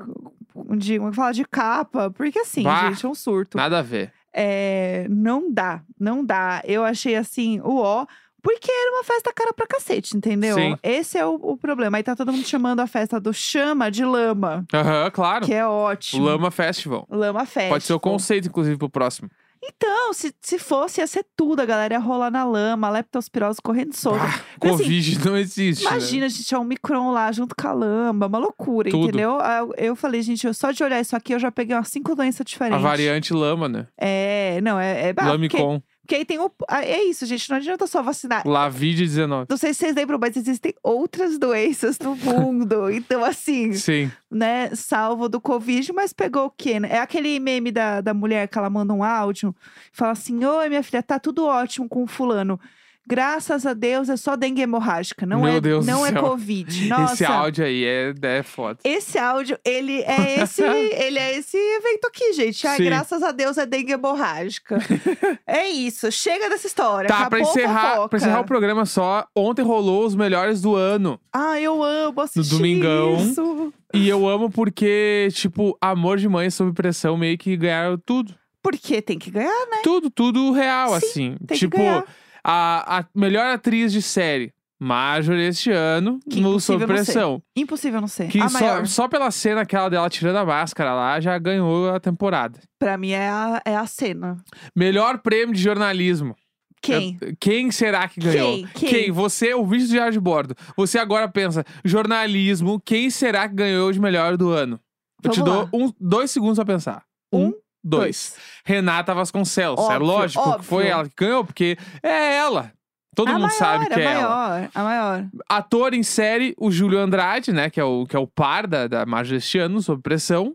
de, 0.79 0.97
como 0.99 1.09
é 1.09 1.11
que 1.11 1.17
fala, 1.17 1.33
de 1.33 1.45
capa. 1.45 2.11
Porque 2.11 2.39
assim, 2.39 2.63
Bah. 2.63 2.89
gente, 2.91 3.05
é 3.05 3.09
um 3.09 3.15
surto. 3.15 3.57
Nada 3.59 3.81
a 3.81 3.83
ver. 3.83 4.13
É, 4.33 5.07
não 5.11 5.51
dá, 5.53 5.83
não 5.99 6.25
dá. 6.25 6.63
Eu 6.65 6.85
achei 6.85 7.17
assim, 7.17 7.61
o 7.61 7.77
ó. 7.77 8.07
Porque 8.49 8.71
era 8.71 8.93
uma 8.93 9.03
festa 9.03 9.33
cara 9.35 9.53
pra 9.53 9.67
cacete, 9.67 10.17
entendeu? 10.17 10.55
Sim. 10.55 10.77
Esse 10.83 11.19
é 11.19 11.27
o, 11.27 11.35
o 11.35 11.57
problema. 11.57 11.97
Aí 11.97 12.03
tá 12.05 12.15
todo 12.15 12.33
mundo 12.33 12.47
chamando 12.47 12.79
a 12.79 12.87
festa 12.87 13.19
do 13.19 13.35
Chama 13.35 13.91
de 13.91 14.05
Lama, 14.05 14.65
Aham, 14.73 15.11
claro. 15.11 15.45
que 15.45 15.53
é 15.53 15.67
ótimo. 15.67 16.25
Lama 16.25 16.51
Festival. 16.53 17.07
Lama 17.11 17.45
Fest. 17.45 17.69
Pode 17.71 17.83
ser 17.83 17.93
o 17.95 17.99
conceito, 18.01 18.47
inclusive, 18.47 18.77
pro 18.79 18.89
próximo. 18.89 19.29
Então, 19.69 20.13
se, 20.13 20.33
se 20.41 20.59
fosse, 20.61 21.01
ia 21.01 21.07
ser 21.09 21.27
tudo. 21.37 21.61
A 21.61 21.65
galera 21.65 21.95
ia 21.95 21.99
rolar 21.99 22.31
na 22.31 22.45
lama, 22.45 22.87
a 22.87 22.91
leptospirose 22.91 23.59
correndo 23.61 23.95
solta. 23.95 24.23
Ah, 24.23 24.29
assim, 24.29 24.45
Covid 24.61 25.25
não 25.29 25.37
existe. 25.37 25.83
né? 25.85 25.91
Imagina, 25.91 26.29
gente, 26.29 26.45
tinha 26.45 26.61
um 26.61 26.65
micron 26.65 27.11
lá 27.11 27.33
junto 27.33 27.57
com 27.57 27.67
a 27.67 27.73
lama, 27.73 28.27
uma 28.27 28.39
loucura, 28.39 28.91
Tudo. 28.91 29.09
entendeu? 29.09 29.41
Aí 29.41 29.59
Eu, 29.59 29.75
eu 29.77 29.97
falei, 29.97 30.23
gente, 30.23 30.47
eu- 30.47 30.55
só 30.55 30.71
de 30.71 30.85
olhar 30.85 31.01
isso 31.01 31.17
aqui, 31.17 31.35
eu 31.35 31.39
já 31.41 31.51
peguei 31.51 31.75
umas 31.75 31.89
cinco 31.89 32.15
doenças 32.15 32.43
A 32.43 32.45
diferentes. 32.45 32.83
variante 32.83 33.33
lama, 33.33 33.69
né? 33.69 33.89
É, 33.99 34.61
não, 34.63 34.79
é. 34.79 35.09
é 35.09 35.13
porque, 35.13 35.29
Lamicon. 35.31 35.81
porque 35.81 35.96
aí 36.15 36.25
tem 36.25 36.39
o. 36.39 36.51
ah, 36.69 36.85
É 36.85 37.03
isso, 37.05 37.27
gente, 37.27 37.49
não 37.51 37.57
adianta 37.57 37.87
só 37.87 38.03
vacinar. 38.03 38.45
Lavid-19. 38.47 39.47
Não 39.49 39.57
sei 39.57 39.73
se 39.73 39.81
vocês 39.81 39.95
lembram, 39.95 40.19
mas 40.19 40.37
existem 40.37 40.75
outras 40.83 41.39
doenças 41.39 41.99
no 41.99 42.15
mundo. 42.17 42.91
então, 42.93 43.25
assim, 43.25 43.73
Sim. 43.73 44.11
né, 44.31 44.71
salvo 44.75 45.29
do 45.29 45.41
Covid, 45.41 45.93
mas 45.93 46.13
pegou 46.13 46.47
o 46.47 46.51
quê? 46.51 46.79
né? 46.81 46.89
É 46.93 46.99
aquele 46.99 47.39
meme 47.41 47.73
da, 47.73 48.01
da 48.01 48.15
mulher 48.15 48.49
que 48.49 48.59
ela 48.59 48.71
manda 48.71 48.93
um 48.93 49.03
áudio 49.03 49.55
e 49.93 49.97
fala 49.97 50.13
assim: 50.13 50.45
Oi, 50.45 50.69
minha 50.69 50.83
filha, 50.83 51.03
tá 51.03 51.19
tudo 51.19 51.45
ótimo 51.45 51.89
com 51.89 52.03
o 52.03 52.07
fulano. 52.07 52.61
Graças 53.09 53.65
a 53.65 53.73
Deus 53.73 54.09
é 54.09 54.17
só 54.17 54.35
dengue 54.35 54.63
hemorrágica, 54.63 55.25
não 55.25 55.43
Meu 55.43 55.55
é, 55.55 55.61
Deus 55.61 55.87
do 55.87 55.93
não 55.93 56.05
é 56.05 56.11
céu. 56.11 56.23
Covid. 56.23 56.89
Nossa. 56.89 57.13
Esse 57.15 57.25
áudio 57.25 57.65
aí 57.65 57.85
é, 57.85 58.15
é 58.23 58.43
foda. 58.43 58.79
Esse 58.83 59.17
áudio, 59.17 59.57
ele 59.65 60.03
é 60.03 60.43
esse, 60.43 60.61
ele 60.65 61.19
é 61.19 61.39
esse 61.39 61.57
evento 61.57 62.07
aqui, 62.09 62.33
gente. 62.33 62.67
Ai, 62.67 62.79
Sim. 62.79 62.85
graças 62.85 63.23
a 63.23 63.31
Deus 63.31 63.57
é 63.59 63.65
dengue 63.65 63.93
hemorrágica. 63.93 64.79
é 65.47 65.69
isso, 65.69 66.11
chega 66.11 66.49
dessa 66.49 66.67
história. 66.67 67.09
Tá, 67.09 67.29
pra 67.29 67.39
acabou 67.39 67.39
a 67.39 67.51
encerrar, 67.51 67.91
fofoca. 67.91 68.09
pra 68.09 68.19
encerrar 68.19 68.41
o 68.41 68.45
programa 68.45 68.85
só, 68.85 69.25
ontem 69.37 69.63
rolou 69.63 70.05
os 70.05 70.17
melhores 70.17 70.61
do 70.61 70.75
ano. 70.75 71.21
Ah, 71.33 71.61
eu 71.61 71.83
amo 71.83 72.21
assistir 72.21 72.57
Domingão. 72.57 73.17
isso. 73.17 73.73
E 73.95 74.09
eu 74.09 74.29
amo 74.29 74.51
porque, 74.51 75.29
tipo, 75.33 75.79
Amor 75.81 76.19
de 76.19 76.29
Mãe 76.29 76.51
sob 76.51 76.73
pressão 76.73 77.17
meio 77.17 77.39
que 77.39 77.57
ganharam 77.57 77.97
tudo. 77.97 78.35
Porque 78.63 79.01
tem 79.01 79.17
que 79.17 79.31
ganhar, 79.31 79.67
né? 79.71 79.79
Tudo, 79.85 80.11
tudo 80.11 80.51
real, 80.51 80.89
Sim, 80.89 80.97
assim. 80.97 81.37
tem 81.47 81.57
que 81.57 81.59
tipo, 81.61 81.77
ganhar. 81.77 82.05
A, 82.49 82.99
a 83.01 83.05
melhor 83.15 83.47
atriz 83.47 83.93
de 83.93 84.01
série, 84.01 84.53
Marjorie 84.79 85.47
este 85.49 85.71
ano, 85.71 86.21
Que 86.31 86.41
no 86.41 86.61
Sob. 86.61 86.87
Pressão. 86.87 87.43
Impossível 87.57 88.01
não 88.01 88.07
ser. 88.09 88.29
Que 88.29 88.41
a 88.41 88.49
só, 88.49 88.61
maior. 88.61 88.87
só 88.87 89.09
pela 89.09 89.31
cena 89.31 89.63
aquela 89.63 89.89
dela 89.89 90.09
tirando 90.09 90.37
a 90.37 90.45
máscara 90.45 90.95
lá, 90.95 91.19
já 91.19 91.37
ganhou 91.39 91.91
a 91.93 91.99
temporada. 91.99 92.61
Pra 92.79 92.97
mim 92.97 93.11
é 93.11 93.29
a, 93.29 93.61
é 93.65 93.75
a 93.75 93.87
cena. 93.87 94.37
Melhor 94.77 95.19
prêmio 95.19 95.55
de 95.55 95.61
jornalismo. 95.63 96.37
Quem? 96.83 97.19
Quem 97.41 97.71
será 97.73 98.07
que 98.07 98.21
ganhou? 98.21 98.53
Quem? 98.75 98.89
Quem? 98.89 99.11
Você, 99.11 99.53
ouvinte 99.55 99.87
do 99.87 99.91
Diário 99.91 100.13
de 100.13 100.21
Bordo. 100.21 100.55
Você 100.77 100.99
agora 100.99 101.27
pensa, 101.27 101.65
jornalismo, 101.85 102.81
quem 102.85 103.11
será 103.11 103.49
que 103.49 103.55
ganhou 103.57 103.91
de 103.91 103.99
melhor 104.01 104.37
do 104.37 104.51
ano? 104.51 104.79
Eu 105.25 105.31
te 105.31 105.41
Vamos 105.41 105.53
dou 105.55 105.63
lá. 105.65 105.71
um, 105.87 105.93
dois 105.99 106.31
segundos 106.31 106.57
pra 106.57 106.65
pensar. 106.67 107.03
Um, 107.33 107.53
dois. 107.87 108.35
Renata 108.65 109.15
Vasconcelos. 109.15 109.79
é 109.79 109.83
Óbvio, 109.83 110.07
lógico 110.07 110.59
que 110.59 110.65
foi 110.65 110.85
óbvio. 110.85 110.93
ela 110.93 111.09
que 111.09 111.15
ganhou, 111.17 111.45
porque 111.45 111.79
é 112.03 112.37
ela. 112.37 112.73
Todo 113.15 113.29
a 113.29 113.33
mundo 113.33 113.43
maior, 113.43 113.57
sabe 113.57 113.87
que 113.87 113.99
é 114.01 114.05
ela. 114.05 114.29
maior, 114.29 114.71
a 114.75 114.83
maior. 114.83 115.27
Ator 115.49 115.95
em 115.95 116.03
série, 116.03 116.55
o 116.59 116.71
Júlio 116.71 116.99
Andrade, 116.99 117.51
né? 117.51 117.71
Que 117.71 117.81
é 117.81 117.85
o, 117.85 118.05
que 118.07 118.15
é 118.15 118.19
o 118.19 118.27
par 118.27 118.67
da, 118.67 118.87
da 118.87 119.07
Majestiano, 119.07 119.81
sob 119.81 120.03
pressão. 120.03 120.55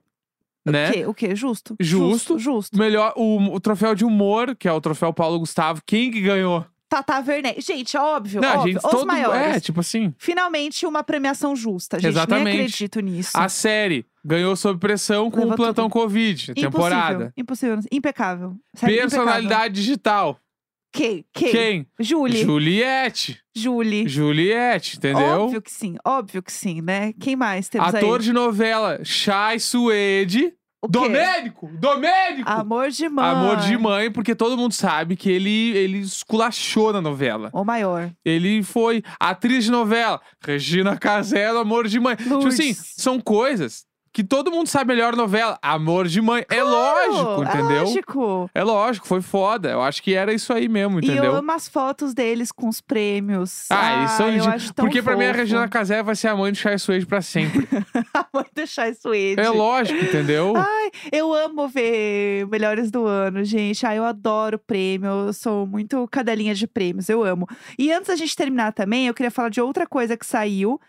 Né? 0.64 0.90
O 0.90 0.94
quê? 0.94 1.06
O 1.08 1.14
quê? 1.14 1.36
Justo. 1.36 1.76
Justo. 1.80 2.38
Justo. 2.38 2.78
Melhor, 2.78 3.14
o, 3.16 3.56
o 3.56 3.60
troféu 3.60 3.96
de 3.96 4.06
humor, 4.06 4.56
que 4.56 4.68
é 4.68 4.72
o 4.72 4.80
troféu 4.80 5.12
Paulo 5.12 5.40
Gustavo. 5.40 5.82
Quem 5.84 6.12
que 6.12 6.22
ganhou? 6.22 6.64
Tata 6.88 7.24
Werneck. 7.26 7.60
Gente, 7.62 7.98
óbvio, 7.98 8.42
Não, 8.42 8.58
óbvio. 8.58 8.74
gente, 8.74 8.86
Os 8.86 8.92
todo, 8.92 9.08
maiores. 9.08 9.56
É, 9.56 9.60
tipo 9.60 9.80
assim. 9.80 10.14
Finalmente 10.20 10.86
uma 10.86 11.04
premiação 11.04 11.56
justa. 11.56 11.98
Gente, 11.98 12.10
Exatamente. 12.12 12.44
nem 12.44 12.54
acredito 12.66 13.00
nisso. 13.00 13.32
A 13.34 13.50
série 13.50 14.06
ganhou 14.24 14.56
sob 14.56 14.80
pressão 14.80 15.30
com 15.30 15.40
Levou 15.40 15.54
o 15.54 15.56
Plantão 15.56 15.90
tudo. 15.90 15.94
Covid, 16.02 16.54
temporada. 16.54 17.34
Impossível. 17.36 17.80
Impecável. 17.92 18.56
Sério, 18.76 18.98
Personalidade 18.98 19.76
digital. 19.76 20.30
impecável. 20.30 20.52
Quem? 20.94 21.26
Quem? 21.34 21.52
Quem? 21.52 21.88
Julie. 22.00 22.44
Juliette. 22.44 23.40
Julie. 23.56 24.08
Juliette, 24.10 24.98
entendeu? 24.98 25.42
Óbvio 25.44 25.62
que 25.62 25.72
sim, 25.72 25.96
óbvio 26.06 26.44
que 26.44 26.52
sim, 26.52 26.82
né? 26.82 27.14
Quem 27.14 27.36
mais 27.36 27.70
temos 27.70 27.96
Ator 27.96 28.20
aí? 28.20 28.26
de 28.26 28.34
novela, 28.34 29.00
Chay 29.04 29.58
Suede. 29.60 30.54
O 30.84 30.88
quê? 30.88 31.00
Domênico! 31.00 31.70
Domênico! 31.80 32.50
Amor 32.50 32.90
de 32.90 33.08
mãe. 33.08 33.26
Amor 33.26 33.58
de 33.58 33.78
mãe, 33.78 34.12
porque 34.12 34.34
todo 34.34 34.58
mundo 34.58 34.74
sabe 34.74 35.16
que 35.16 35.30
ele, 35.30 35.78
ele 35.78 36.00
esculachou 36.00 36.92
na 36.92 37.00
novela. 37.00 37.52
O 37.54 37.64
maior. 37.64 38.12
Ele 38.26 38.64
foi 38.64 39.04
atriz 39.20 39.64
de 39.66 39.72
novela, 39.72 40.20
Regina 40.44 40.98
Casella, 40.98 41.62
Amor 41.62 41.88
de 41.88 42.00
Mãe. 42.00 42.16
Tipo 42.16 42.30
Lourdes. 42.32 42.60
assim, 42.60 42.74
são 42.74 43.22
coisas 43.22 43.86
que 44.14 44.24
todo 44.24 44.52
mundo 44.52 44.68
sabe 44.68 44.94
melhor 44.94 45.16
novela. 45.16 45.58
Amor 45.62 46.08
de 46.08 46.22
Mãe. 46.22 46.46
é 46.50 46.62
lógico, 46.64 47.44
É 47.44 47.48
entendeu? 47.48 47.84
lógico. 47.84 48.50
É 48.54 48.64
lógico, 48.64 49.08
foi 49.08 49.22
foda. 49.22 49.70
Eu 49.70 49.82
acho 49.82 50.04
que 50.04 50.14
era 50.14 50.34
isso 50.34 50.52
aí 50.52 50.68
mesmo, 50.68 51.00
E 51.00 51.08
eu 51.08 51.14
entendeu? 51.14 51.36
amo 51.36 51.52
as 51.52 51.68
fotos 51.70 52.14
deles 52.14 52.52
com 52.52 52.68
os 52.68 52.82
prêmios. 52.82 53.66
Ah, 53.70 54.00
eles 54.00 54.12
são 54.12 54.26
eu 54.28 54.34
ridículos. 54.34 54.56
acho 54.64 54.74
tão 54.74 54.86
Porque 54.86 55.02
pra 55.02 55.16
mim 55.16 55.24
a 55.24 55.28
fofo. 55.28 55.40
Regina 55.40 55.68
Casé 55.70 56.04
vai 56.04 56.16
ser 56.16 56.28
a 56.28 56.36
mãe 56.36 56.52
do 56.52 56.58
Chay 56.58 56.78
Suede 56.78 57.06
pra 57.06 57.22
sempre. 57.22 57.68
A 58.14 58.26
mãe 58.34 58.46
do 58.54 58.68
Chai 58.68 58.94
Suede. 58.94 59.40
é 59.42 59.50
lógico, 59.50 60.04
entendeu? 60.04 60.54
Ai, 60.58 60.92
eu 61.12 61.34
amo 61.34 61.68
ver 61.68 62.46
Melhores 62.48 62.92
do 62.92 63.06
Ano, 63.06 63.44
gente. 63.44 63.86
Ai, 63.86 63.98
eu 63.98 64.04
adoro 64.06 64.60
prêmio. 64.60 65.10
Eu 65.28 65.34
sou 65.34 65.66
muito 65.66 66.08
cadelinha 66.10 66.54
de 66.54 66.68
prêmios, 66.68 67.08
eu 67.10 67.24
amo. 67.24 67.48
E 67.80 67.92
antes 67.92 68.08
da 68.10 68.16
gente 68.16 68.36
terminar 68.36 68.74
também, 68.74 69.08
eu 69.08 69.14
queria 69.14 69.32
falar 69.32 69.50
de 69.50 69.62
outra 69.62 69.88
coisa 69.88 70.18
que 70.18 70.26
saiu, 70.26 70.80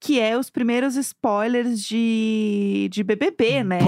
que 0.00 0.18
é 0.18 0.36
os 0.38 0.48
primeiros 0.50 0.96
spoilers 0.96 1.80
de, 1.84 2.69
de 2.88 3.02
BBB, 3.02 3.64
né? 3.64 3.78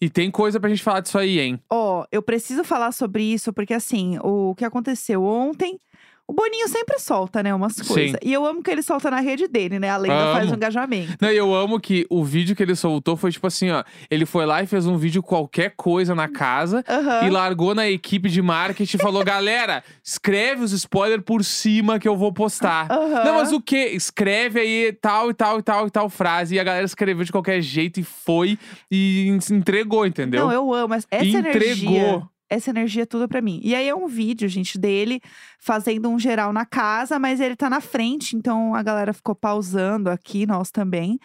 E 0.00 0.08
tem 0.08 0.30
coisa 0.30 0.58
pra 0.60 0.68
gente 0.68 0.82
falar 0.82 1.00
disso 1.00 1.18
aí, 1.18 1.38
hein? 1.38 1.60
Ó, 1.70 2.04
eu 2.10 2.22
preciso 2.22 2.64
falar 2.64 2.92
sobre 2.92 3.22
isso, 3.22 3.52
porque 3.52 3.74
assim, 3.74 4.18
o 4.22 4.54
que 4.54 4.64
aconteceu 4.64 5.22
ontem. 5.24 5.78
O 6.28 6.32
Boninho 6.32 6.66
sempre 6.68 6.98
solta, 6.98 7.40
né, 7.40 7.54
umas 7.54 7.80
coisas. 7.80 8.18
E 8.20 8.32
eu 8.32 8.44
amo 8.44 8.60
que 8.60 8.68
ele 8.68 8.82
solta 8.82 9.08
na 9.08 9.20
rede 9.20 9.46
dele, 9.46 9.78
né? 9.78 9.90
A 9.90 9.96
lenda 9.96 10.32
faz 10.32 10.50
um 10.50 10.56
engajamento. 10.56 11.14
Não, 11.20 11.30
e 11.30 11.36
eu 11.36 11.54
amo 11.54 11.78
que 11.78 12.04
o 12.10 12.24
vídeo 12.24 12.56
que 12.56 12.62
ele 12.64 12.74
soltou 12.74 13.16
foi 13.16 13.30
tipo 13.30 13.46
assim, 13.46 13.70
ó. 13.70 13.84
Ele 14.10 14.26
foi 14.26 14.44
lá 14.44 14.60
e 14.60 14.66
fez 14.66 14.86
um 14.88 14.96
vídeo 14.96 15.22
qualquer 15.22 15.74
coisa 15.76 16.16
na 16.16 16.28
casa. 16.28 16.84
Aham. 16.88 17.26
E 17.28 17.30
largou 17.30 17.76
na 17.76 17.88
equipe 17.88 18.28
de 18.28 18.42
marketing 18.42 18.96
e 18.96 19.00
falou: 19.00 19.22
galera, 19.22 19.84
escreve 20.02 20.64
os 20.64 20.72
spoilers 20.72 21.22
por 21.24 21.44
cima 21.44 21.98
que 22.00 22.08
eu 22.08 22.16
vou 22.16 22.32
postar. 22.32 22.90
Aham. 22.90 23.24
Não, 23.24 23.34
mas 23.34 23.52
o 23.52 23.60
quê? 23.60 23.90
Escreve 23.94 24.58
aí 24.58 24.92
tal 25.00 25.30
e 25.30 25.34
tal 25.34 25.60
e 25.60 25.62
tal 25.62 25.86
e 25.86 25.90
tal 25.90 26.08
frase. 26.10 26.56
E 26.56 26.58
a 26.60 26.64
galera 26.64 26.84
escreveu 26.84 27.24
de 27.24 27.30
qualquer 27.30 27.60
jeito 27.62 28.00
e 28.00 28.02
foi 28.02 28.58
e 28.90 29.28
en- 29.28 29.54
entregou, 29.54 30.04
entendeu? 30.04 30.46
Não, 30.46 30.52
eu 30.52 30.74
amo. 30.74 30.92
Essa 30.94 31.06
Entregou. 31.12 31.50
energia. 31.52 32.22
Essa 32.48 32.70
energia 32.70 33.02
é 33.02 33.06
tudo 33.06 33.26
pra 33.28 33.40
mim. 33.42 33.60
E 33.62 33.74
aí 33.74 33.88
é 33.88 33.94
um 33.94 34.06
vídeo, 34.06 34.48
gente, 34.48 34.78
dele 34.78 35.20
fazendo 35.58 36.08
um 36.08 36.18
geral 36.18 36.52
na 36.52 36.64
casa, 36.64 37.18
mas 37.18 37.40
ele 37.40 37.56
tá 37.56 37.68
na 37.68 37.80
frente, 37.80 38.36
então 38.36 38.74
a 38.74 38.82
galera 38.82 39.12
ficou 39.12 39.34
pausando 39.34 40.08
aqui, 40.10 40.46
nós 40.46 40.70
também, 40.70 41.18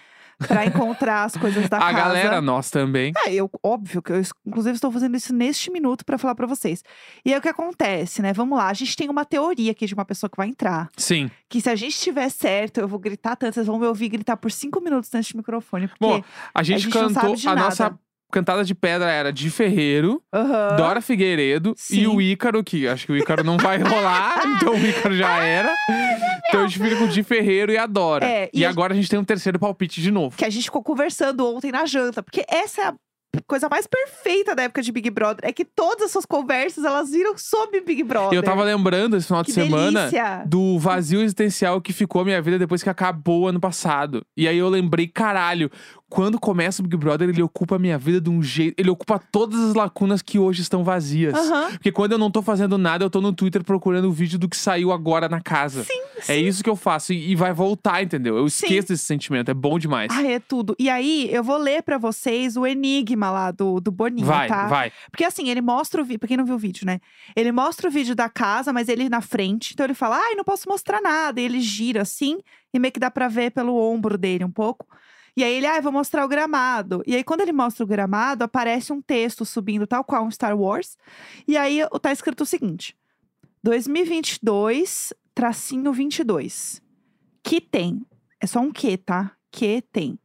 pra 0.47 0.65
encontrar 0.65 1.23
as 1.25 1.38
coisas 1.38 1.69
da 1.69 1.77
a 1.77 1.79
casa. 1.81 1.93
galera, 1.97 2.41
nós 2.41 2.71
também. 2.71 3.12
Ah, 3.15 3.31
eu, 3.31 3.49
óbvio 3.63 4.01
que 4.01 4.12
eu, 4.12 4.21
inclusive, 4.47 4.73
estou 4.75 4.91
fazendo 4.91 5.15
isso 5.15 5.31
neste 5.31 5.69
minuto 5.71 6.03
pra 6.03 6.17
falar 6.17 6.34
pra 6.34 6.47
vocês. 6.47 6.84
E 7.23 7.31
aí 7.31 7.38
o 7.38 7.41
que 7.41 7.49
acontece, 7.49 8.21
né? 8.23 8.34
Vamos 8.34 8.57
lá, 8.57 8.67
a 8.69 8.73
gente 8.73 8.95
tem 8.95 9.07
uma 9.10 9.23
teoria 9.23 9.71
aqui 9.71 9.86
de 9.86 9.93
uma 9.93 10.05
pessoa 10.05 10.27
que 10.29 10.38
vai 10.38 10.47
entrar. 10.47 10.89
Sim. 10.97 11.29
Que 11.47 11.62
se 11.62 11.69
a 11.69 11.75
gente 11.75 11.99
tiver 11.99 12.29
certo, 12.29 12.79
eu 12.79 12.88
vou 12.88 12.97
gritar 12.97 13.36
tanto, 13.36 13.53
vocês 13.53 13.67
vão 13.67 13.77
me 13.77 13.86
ouvir 13.86 14.10
gritar 14.10 14.38
por 14.38 14.51
cinco 14.51 14.81
minutos 14.81 15.12
neste 15.12 15.38
microfone. 15.38 15.88
Porque. 15.88 16.03
Bom, 16.03 16.23
A 16.55 16.63
gente, 16.63 16.81
gente 16.81 16.95
não 16.95 17.13
cantou. 17.13 17.21
sabe 17.21 17.36
de 17.36 17.47
a 17.47 17.53
nada. 17.55 17.65
nossa 17.67 17.99
cantada 18.31 18.63
de 18.63 18.73
pedra 18.73 19.09
era 19.11 19.31
de 19.31 19.49
Ferreiro, 19.49 20.21
Aham. 20.33 20.75
Dora 20.77 21.01
Figueiredo 21.01 21.73
e 21.77 21.81
Sim. 21.81 22.07
o 22.07 22.21
Ícaro, 22.21 22.63
que 22.63 22.87
acho 22.87 23.05
que 23.05 23.11
o 23.11 23.17
Ícaro 23.17 23.43
não 23.43 23.57
vai 23.57 23.77
rolar, 23.77 24.41
então 24.57 24.73
o 24.73 24.77
Ícaro 24.87 25.15
já 25.15 25.37
era. 25.43 25.73
Então 26.49 26.61
a 26.63 26.67
gente 26.67 26.79
fica 26.79 26.95
com 26.97 27.03
o 27.05 27.07
de 27.07 27.23
Ferreiro 27.23 27.71
e 27.71 27.77
a 27.77 27.85
Dora. 27.85 28.25
É, 28.25 28.49
e 28.53 28.61
e 28.61 28.65
a- 28.65 28.69
agora 28.69 28.93
a 28.93 28.95
gente 28.95 29.09
tem 29.09 29.19
um 29.19 29.23
terceiro 29.23 29.59
palpite 29.59 30.01
de 30.01 30.09
novo. 30.11 30.35
que 30.37 30.45
a 30.45 30.49
gente 30.49 30.63
ficou 30.65 30.81
conversando 30.83 31.45
ontem 31.45 31.71
na 31.71 31.85
janta, 31.85 32.21
porque 32.23 32.43
essa 32.49 32.81
é 32.81 32.85
a 32.87 32.93
coisa 33.47 33.67
mais 33.69 33.87
perfeita 33.87 34.53
da 34.53 34.63
época 34.63 34.81
de 34.81 34.91
Big 34.91 35.09
Brother, 35.09 35.47
é 35.47 35.53
que 35.53 35.63
todas 35.63 36.05
as 36.05 36.11
suas 36.11 36.25
conversas 36.25 36.83
elas 36.83 37.11
viram 37.11 37.37
sobre 37.37 37.81
Big 37.81 38.03
Brother. 38.03 38.33
Eu 38.37 38.43
tava 38.43 38.63
lembrando 38.63 39.15
esse 39.15 39.27
final 39.27 39.43
que 39.43 39.51
de 39.51 39.53
semana 39.53 39.99
delícia. 40.09 40.43
do 40.45 40.77
vazio 40.77 41.21
existencial 41.21 41.79
que 41.81 41.93
ficou 41.93 42.21
a 42.21 42.25
minha 42.25 42.41
vida 42.41 42.59
depois 42.59 42.83
que 42.83 42.89
acabou 42.89 43.41
o 43.43 43.47
ano 43.47 43.59
passado. 43.59 44.21
E 44.35 44.47
aí 44.47 44.57
eu 44.57 44.67
lembrei, 44.67 45.07
caralho, 45.07 45.71
quando 46.09 46.37
começa 46.37 46.81
o 46.81 46.83
Big 46.85 46.97
Brother, 46.97 47.29
ele 47.29 47.41
ocupa 47.41 47.77
a 47.77 47.79
minha 47.79 47.97
vida 47.97 48.19
de 48.19 48.29
um 48.29 48.43
jeito. 48.43 48.77
Ele 48.77 48.89
ocupa 48.89 49.17
todas 49.31 49.59
as 49.61 49.73
lacunas 49.73 50.21
que 50.21 50.37
hoje 50.37 50.61
estão 50.61 50.83
vazias. 50.83 51.33
Aham. 51.33 51.71
Porque 51.71 51.91
quando 51.91 52.11
eu 52.11 52.17
não 52.17 52.29
tô 52.29 52.41
fazendo 52.41 52.77
nada, 52.77 53.05
eu 53.05 53.09
tô 53.09 53.21
no 53.21 53.31
Twitter 53.31 53.63
procurando 53.63 54.09
o 54.09 54.11
vídeo 54.11 54.37
do 54.37 54.49
que 54.49 54.57
saiu 54.57 54.91
agora 54.91 55.29
na 55.29 55.39
casa. 55.39 55.85
Sim, 55.85 56.01
É 56.27 56.35
isso 56.35 56.61
que 56.61 56.69
eu 56.69 56.75
faço. 56.75 57.13
E, 57.13 57.31
e 57.31 57.35
vai 57.35 57.53
voltar, 57.53 58.03
entendeu? 58.03 58.35
Eu 58.35 58.49
Sim. 58.49 58.65
esqueço 58.65 58.89
desse 58.89 59.05
sentimento. 59.05 59.49
É 59.49 59.53
bom 59.53 59.79
demais. 59.79 60.09
Ai, 60.11 60.33
é 60.33 60.39
tudo. 60.39 60.75
E 60.77 60.89
aí, 60.89 61.29
eu 61.31 61.43
vou 61.45 61.57
ler 61.57 61.81
pra 61.81 61.97
vocês 61.97 62.57
o 62.57 62.67
enigma 62.67 63.20
lá 63.29 63.51
do, 63.51 63.79
do 63.79 63.91
Boninho, 63.91 64.25
vai, 64.25 64.47
tá? 64.47 64.67
vai. 64.67 64.91
Porque 65.12 65.23
assim, 65.23 65.49
ele 65.49 65.62
mostra 65.62 66.01
o 66.01 66.05
vídeo. 66.05 66.19
Pra 66.19 66.27
quem 66.27 66.38
não 66.38 66.45
viu 66.45 66.55
o 66.55 66.57
vídeo, 66.57 66.86
né? 66.86 66.99
Ele 67.36 67.51
mostra 67.51 67.89
o 67.89 67.91
vídeo 67.91 68.15
da 68.15 68.29
casa, 68.29 68.71
mas 68.73 68.88
ele 68.89 69.10
na 69.10 69.21
frente. 69.21 69.73
Então 69.73 69.86
ele 69.86 69.93
fala, 69.93 70.17
ai, 70.17 70.36
não 70.36 70.43
posso 70.43 70.67
mostrar 70.67 71.01
nada. 71.01 71.39
E 71.39 71.43
ele 71.43 71.60
gira 71.60 72.01
assim, 72.01 72.39
e 72.73 72.79
meio 72.79 72.91
que 72.91 72.99
dá 72.99 73.12
pra 73.12 73.27
ver 73.27 73.51
pelo 73.51 73.75
ombro 73.75 74.17
dele 74.17 74.45
um 74.45 74.51
pouco. 74.51 74.88
E 75.36 75.43
aí 75.43 75.53
ele, 75.53 75.65
ai, 75.65 75.81
vou 75.81 75.91
mostrar 75.91 76.25
o 76.25 76.27
gramado. 76.27 77.01
E 77.05 77.15
aí, 77.15 77.23
quando 77.23 77.41
ele 77.41 77.53
mostra 77.53 77.84
o 77.84 77.88
gramado, 77.88 78.43
aparece 78.43 78.91
um 78.91 79.01
texto 79.01 79.45
subindo, 79.45 79.88
tal 79.88 80.03
qual 80.03 80.25
um 80.25 80.31
Star 80.31 80.57
Wars. 80.57 80.97
E 81.47 81.55
aí 81.55 81.79
tá 82.01 82.12
escrito 82.12 82.41
o 82.41 82.45
seguinte: 82.45 82.95
2022, 83.63 85.13
tracinho 85.34 85.93
22. 85.93 86.81
Que 87.43 87.62
tem. 87.62 88.05
É 88.39 88.47
só 88.47 88.60
um 88.60 88.71
que, 88.71 88.97
tá? 88.97 89.31
Que 89.49 89.81
tem. 89.81 90.19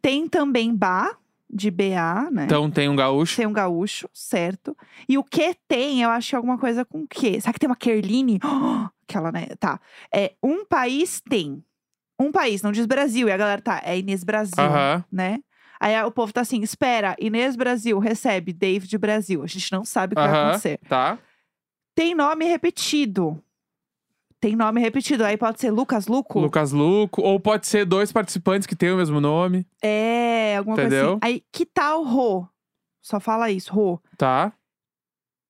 Tem 0.00 0.28
também 0.28 0.74
Ba, 0.74 1.16
de 1.52 1.70
BA, 1.70 2.30
né? 2.30 2.44
Então 2.44 2.70
tem 2.70 2.88
um 2.88 2.96
gaúcho. 2.96 3.36
Tem 3.36 3.46
um 3.46 3.52
gaúcho, 3.52 4.08
certo. 4.12 4.76
E 5.08 5.18
o 5.18 5.24
que 5.24 5.54
tem, 5.68 6.02
eu 6.02 6.10
acho 6.10 6.30
que 6.30 6.34
é 6.34 6.38
alguma 6.38 6.56
coisa 6.56 6.84
com 6.84 7.06
que. 7.06 7.40
Será 7.40 7.52
que 7.52 7.58
tem 7.58 7.68
uma 7.68 7.76
Kerline? 7.76 8.40
Aquela, 9.06 9.30
né? 9.30 9.48
Tá. 9.60 9.78
É, 10.12 10.32
um 10.42 10.64
país 10.64 11.20
tem. 11.20 11.62
Um 12.18 12.32
país, 12.32 12.62
não 12.62 12.72
diz 12.72 12.86
Brasil. 12.86 13.28
E 13.28 13.32
a 13.32 13.36
galera 13.36 13.60
tá, 13.60 13.82
é 13.84 13.98
Inês 13.98 14.24
Brasil, 14.24 14.62
Aham. 14.64 15.04
né? 15.12 15.40
Aí 15.78 16.00
o 16.04 16.12
povo 16.12 16.32
tá 16.32 16.42
assim, 16.42 16.62
espera, 16.62 17.16
Inês 17.18 17.56
Brasil 17.56 17.98
recebe 17.98 18.52
David 18.52 18.96
Brasil. 18.98 19.42
A 19.42 19.46
gente 19.46 19.72
não 19.72 19.84
sabe 19.84 20.14
o 20.14 20.16
que 20.16 20.22
vai 20.22 20.30
acontecer. 20.30 20.78
Tá. 20.88 21.18
Tem 21.94 22.14
nome 22.14 22.44
repetido. 22.44 23.42
Tem 24.42 24.56
nome 24.56 24.80
repetido. 24.80 25.24
Aí 25.24 25.36
pode 25.36 25.60
ser 25.60 25.70
Lucas 25.70 26.08
Luco. 26.08 26.40
Lucas 26.40 26.72
Luco. 26.72 27.22
Ou 27.22 27.38
pode 27.38 27.64
ser 27.68 27.84
dois 27.84 28.10
participantes 28.10 28.66
que 28.66 28.74
têm 28.74 28.90
o 28.90 28.96
mesmo 28.96 29.20
nome. 29.20 29.64
É, 29.80 30.56
alguma 30.56 30.74
coisa 30.74 30.88
Entendeu? 30.88 31.10
assim. 31.12 31.18
Aí, 31.22 31.44
que 31.52 31.64
tal 31.64 32.02
Rô? 32.02 32.44
Só 33.00 33.20
fala 33.20 33.52
isso, 33.52 33.72
Rô. 33.72 34.00
Tá. 34.18 34.52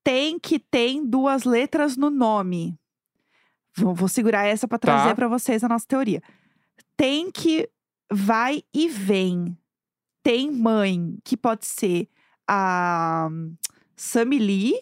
tem 0.04 0.38
que 0.38 0.58
tem 0.58 1.06
duas 1.06 1.44
letras 1.44 1.96
no 1.96 2.10
nome. 2.10 2.78
Vou, 3.74 3.94
vou 3.94 4.08
segurar 4.08 4.44
essa 4.44 4.68
pra 4.68 4.78
Tá. 4.78 4.88
trazer 4.88 5.14
pra 5.14 5.26
vocês 5.26 5.64
a 5.64 5.68
nossa 5.68 5.86
teoria. 5.86 6.22
Tem 6.94 7.30
que 7.30 7.70
vai 8.12 8.62
e 8.74 8.88
vem. 8.90 9.56
Tem 10.22 10.50
mãe, 10.52 11.16
que 11.24 11.34
pode 11.36 11.64
ser 11.64 12.08
a 12.46 13.28
Sammy 13.96 14.38
Lee. 14.38 14.74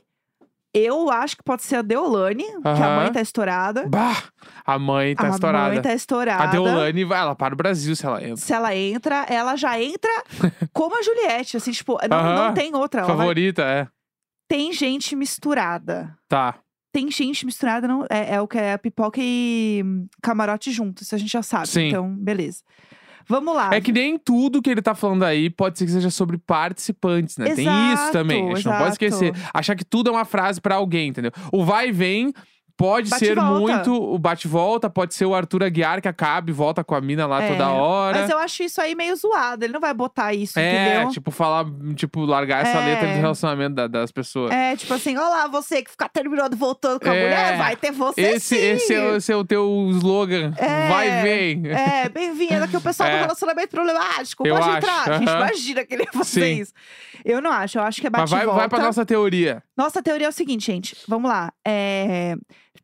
Eu 0.72 1.10
acho 1.10 1.36
que 1.36 1.42
pode 1.42 1.62
ser 1.64 1.76
a 1.76 1.82
Deolane, 1.82 2.44
que 2.44 2.82
a 2.82 2.96
mãe 2.96 3.12
tá 3.12 3.20
estourada. 3.20 3.88
Bah! 3.88 4.22
A 4.64 4.78
mãe 4.78 5.16
tá 5.16 5.26
a 5.26 5.30
estourada. 5.30 5.68
mãe 5.74 5.82
tá 5.82 5.92
estourada. 5.92 6.44
A 6.44 6.46
Deolane, 6.46 7.04
vai, 7.04 7.18
ela 7.20 7.34
para 7.34 7.54
o 7.54 7.56
Brasil 7.56 7.96
se 7.96 8.06
ela 8.06 8.22
entra. 8.22 8.36
Se 8.36 8.52
ela 8.52 8.74
entra, 8.76 9.26
ela 9.28 9.56
já 9.56 9.80
entra 9.82 10.10
como 10.72 10.96
a 10.96 11.02
Juliette, 11.02 11.56
assim, 11.56 11.72
tipo, 11.72 11.98
não, 12.08 12.34
não 12.36 12.54
tem 12.54 12.72
outra. 12.74 13.00
Ela 13.00 13.08
vai- 13.08 13.16
Favorita, 13.16 13.62
é. 13.62 13.88
Tem 14.48 14.72
gente 14.72 15.16
misturada. 15.16 16.16
Tá. 16.28 16.56
tem 16.92 17.10
gente 17.10 17.44
misturada, 17.46 17.86
não, 17.88 18.04
é, 18.10 18.34
é 18.34 18.40
o 18.40 18.46
que 18.48 18.58
é 18.58 18.72
a 18.72 18.78
pipoca 18.78 19.20
e 19.22 19.82
hum, 19.84 20.06
camarote 20.22 20.70
junto, 20.72 21.02
isso 21.02 21.14
a 21.14 21.18
gente 21.18 21.30
já 21.32 21.42
sabe. 21.42 21.68
Sim. 21.68 21.88
Então, 21.88 22.14
beleza. 22.16 22.62
Vamos 23.28 23.54
lá. 23.54 23.70
É 23.72 23.80
que 23.80 23.92
nem 23.92 24.18
tudo 24.18 24.62
que 24.62 24.70
ele 24.70 24.82
tá 24.82 24.94
falando 24.94 25.24
aí 25.24 25.50
pode 25.50 25.78
ser 25.78 25.86
que 25.86 25.92
seja 25.92 26.10
sobre 26.10 26.38
participantes, 26.38 27.36
né? 27.36 27.54
Tem 27.54 27.66
isso 27.66 27.92
Exato, 27.92 28.12
também. 28.12 28.52
A 28.52 28.54
gente 28.54 28.66
não 28.66 28.72
pode 28.72 28.84
exato. 28.84 29.04
esquecer. 29.04 29.34
Achar 29.52 29.76
que 29.76 29.84
tudo 29.84 30.10
é 30.10 30.12
uma 30.12 30.24
frase 30.24 30.60
pra 30.60 30.76
alguém, 30.76 31.08
entendeu? 31.08 31.32
O 31.52 31.64
vai 31.64 31.88
e 31.88 31.92
vem 31.92 32.32
pode 32.80 33.10
Bate 33.10 33.26
ser 33.26 33.34
volta. 33.34 33.60
muito 33.60 33.92
o 33.92 34.18
bate-volta, 34.18 34.88
pode 34.88 35.14
ser 35.14 35.26
o 35.26 35.34
Arthur 35.34 35.64
Aguiar 35.64 36.00
que 36.00 36.08
acaba 36.08 36.48
e 36.48 36.52
volta 36.52 36.82
com 36.82 36.94
a 36.94 37.00
mina 37.00 37.26
lá 37.26 37.42
É, 37.42 37.48
toda 37.48 37.68
hora. 37.68 38.20
Mas 38.20 38.30
eu 38.30 38.38
acho 38.38 38.62
isso 38.62 38.80
aí 38.80 38.94
meio 38.94 39.14
zoado. 39.14 39.62
Ele 39.64 39.72
não 39.74 39.80
vai 39.80 39.92
botar 39.92 40.32
isso, 40.32 40.58
É, 40.58 40.94
entendeu? 40.94 41.10
tipo, 41.10 41.30
falar, 41.30 41.66
tipo, 41.94 42.24
largar 42.24 42.62
essa 42.66 42.78
É. 42.78 42.84
letra 42.86 43.08
de 43.08 43.14
relacionamento 43.20 43.74
da- 43.74 43.86
das 43.86 44.10
pessoas. 44.10 44.50
É, 44.50 44.74
tipo 44.76 44.94
assim, 44.94 45.14
olha 45.18 45.28
lá, 45.28 45.46
você 45.46 45.82
que 45.82 45.90
fica 45.90 46.08
terminando 46.08 46.56
voltando 46.56 46.98
com 46.98 47.10
a 47.10 47.14
É. 47.14 47.22
mulher, 47.22 47.58
vai 47.58 47.76
ter 47.76 47.92
você 47.92 48.20
Esse, 48.20 48.56
sim. 48.56 48.56
esse, 48.56 48.94
é, 48.94 49.00
o- 49.12 49.16
esse 49.16 49.30
é 49.30 49.36
o 49.36 49.44
teu 49.44 49.88
slogan. 49.90 50.54
É. 50.56 50.88
Vai 50.88 51.22
vem. 51.22 51.62
É, 51.68 52.08
bem-vindo 52.08 52.64
aqui 52.64 52.76
o 52.76 52.80
pessoal 52.80 53.10
do 53.10 53.14
É. 53.16 53.20
relacionamento 53.20 53.68
problemático. 53.68 54.46
Eu 54.46 54.54
Pode 54.54 54.68
acho, 54.68 54.78
entrar. 54.78 55.10
A 55.10 55.18
gente 55.18 55.28
imagina 55.30 55.84
que 55.84 55.92
ele 55.94 56.04
ia 56.04 56.12
fazer 56.12 56.40
Sim. 56.54 56.60
isso. 56.62 56.72
Eu 57.24 57.42
não 57.42 57.50
acho, 57.52 57.76
eu 57.78 57.82
acho 57.82 58.00
que 58.00 58.06
é 58.06 58.10
bate 58.10 58.22
Mas 58.22 58.30
vai, 58.30 58.46
vai 58.46 58.68
pra 58.68 58.78
nossa 58.78 59.04
teoria. 59.04 59.62
Nossa 59.76 60.02
teoria 60.02 60.26
é 60.26 60.30
o 60.30 60.32
seguinte, 60.32 60.64
gente. 60.64 60.96
Vamos 61.06 61.30
lá. 61.30 61.52
É, 61.66 62.34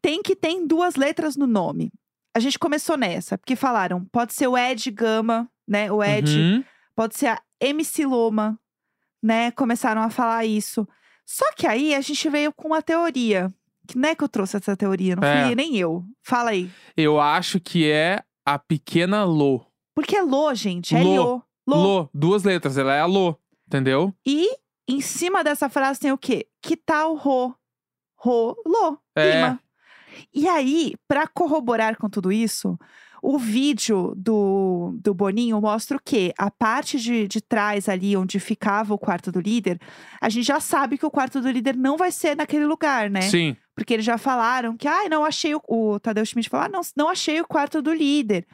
Tem 0.01 0.23
que 0.23 0.35
ter 0.37 0.65
duas 0.67 0.97
letras 0.97 1.37
no 1.37 1.47
nome. 1.47 1.93
A 2.35 2.41
gente 2.41 2.59
começou 2.59 2.97
nessa, 2.97 3.39
porque 3.39 3.57
falaram, 3.57 4.05
pode 4.07 4.35
ser 4.35 4.47
o 4.47 4.57
Ed 4.59 4.91
Gama, 4.91 5.49
né? 5.67 5.91
O 5.91 6.03
Ed. 6.03 6.39
Uhum. 6.39 6.65
Pode 6.95 7.17
ser 7.17 7.29
a 7.29 7.41
MC 7.61 8.05
Loma, 8.05 8.59
né? 9.23 9.51
Começaram 9.53 10.03
a 10.03 10.11
falar 10.11 10.45
isso. 10.45 10.87
Só 11.25 11.45
que 11.57 11.67
aí 11.67 11.95
a 11.95 12.01
gente 12.01 12.29
veio 12.29 12.53
com 12.53 12.69
uma 12.69 12.83
teoria. 12.83 13.53
Que 13.89 13.97
não 13.99 14.09
é 14.09 14.15
que 14.15 14.23
eu 14.25 14.29
trouxe 14.29 14.57
essa 14.57 14.77
teoria, 14.77 15.17
não 15.17 15.27
É. 15.27 15.47
fui 15.47 15.55
nem 15.55 15.77
eu. 15.77 16.05
Fala 16.23 16.51
aí. 16.51 16.71
Eu 16.97 17.21
acho 17.21 17.59
que 17.61 17.89
é 17.91 18.23
a 18.45 18.59
pequena 18.59 19.25
Lô. 19.25 19.65
Porque 19.95 20.17
é 20.17 20.23
Lô, 20.23 20.53
gente. 20.55 20.95
É 20.95 21.03
Lô. 21.03 21.43
Lô. 21.67 21.77
Lô. 21.77 22.09
Duas 22.13 22.43
letras, 22.45 22.77
ela 22.77 22.95
é 22.95 23.01
a 23.01 23.07
Lô, 23.07 23.35
entendeu? 23.67 24.13
E 24.27 24.49
em 24.89 25.01
cima 25.01 25.43
dessa 25.43 25.69
frase 25.69 26.01
tem 26.01 26.13
o 26.13 26.19
quê? 26.19 26.47
Que 26.63 26.77
tal 26.77 27.15
Rô? 27.15 27.55
Rô, 28.19 28.57
Lô. 28.67 28.99
É. 29.17 29.57
E 30.35 30.49
aí, 30.49 30.95
pra 31.09 31.27
corroborar 31.27 31.97
com 31.97 32.09
tudo 32.09 32.31
isso, 32.31 32.79
o 33.23 33.39
vídeo 33.39 34.15
do, 34.17 34.97
do 35.03 35.15
Boninho 35.15 35.61
mostra 35.61 35.97
o 35.97 36.01
quê? 36.03 36.33
A 36.39 36.51
parte 36.51 36.99
de, 36.99 37.27
de 37.27 37.41
trás 37.41 37.89
ali, 37.89 38.17
onde 38.17 38.39
ficava 38.39 38.95
o 38.95 38.99
quarto 38.99 39.33
do 39.33 39.41
líder, 39.41 39.81
a 40.21 40.29
gente 40.29 40.47
já 40.47 40.61
sabe 40.61 40.99
que 40.99 41.07
o 41.07 41.11
quarto 41.11 41.41
do 41.41 41.51
líder 41.51 41.77
não 41.77 41.97
vai 41.97 42.13
ser 42.13 42.37
naquele 42.37 42.65
lugar, 42.65 43.11
né? 43.11 43.23
Sim. 43.23 43.57
Porque 43.75 43.95
eles 43.95 44.07
já 44.07 44.17
falaram 44.17 44.77
que, 44.77 44.89
ai, 44.89 45.09
não 45.09 45.25
achei 45.25 45.55
o. 45.55 45.61
O 45.69 45.99
Tadeu 45.99 46.25
Schmidt 46.25 46.49
falou, 46.49 46.67
ah, 46.67 46.69
não, 46.69 46.81
não 46.97 47.09
achei 47.09 47.41
o 47.41 47.47
quarto 47.47 47.83
do 47.83 47.93
líder. 47.93 48.47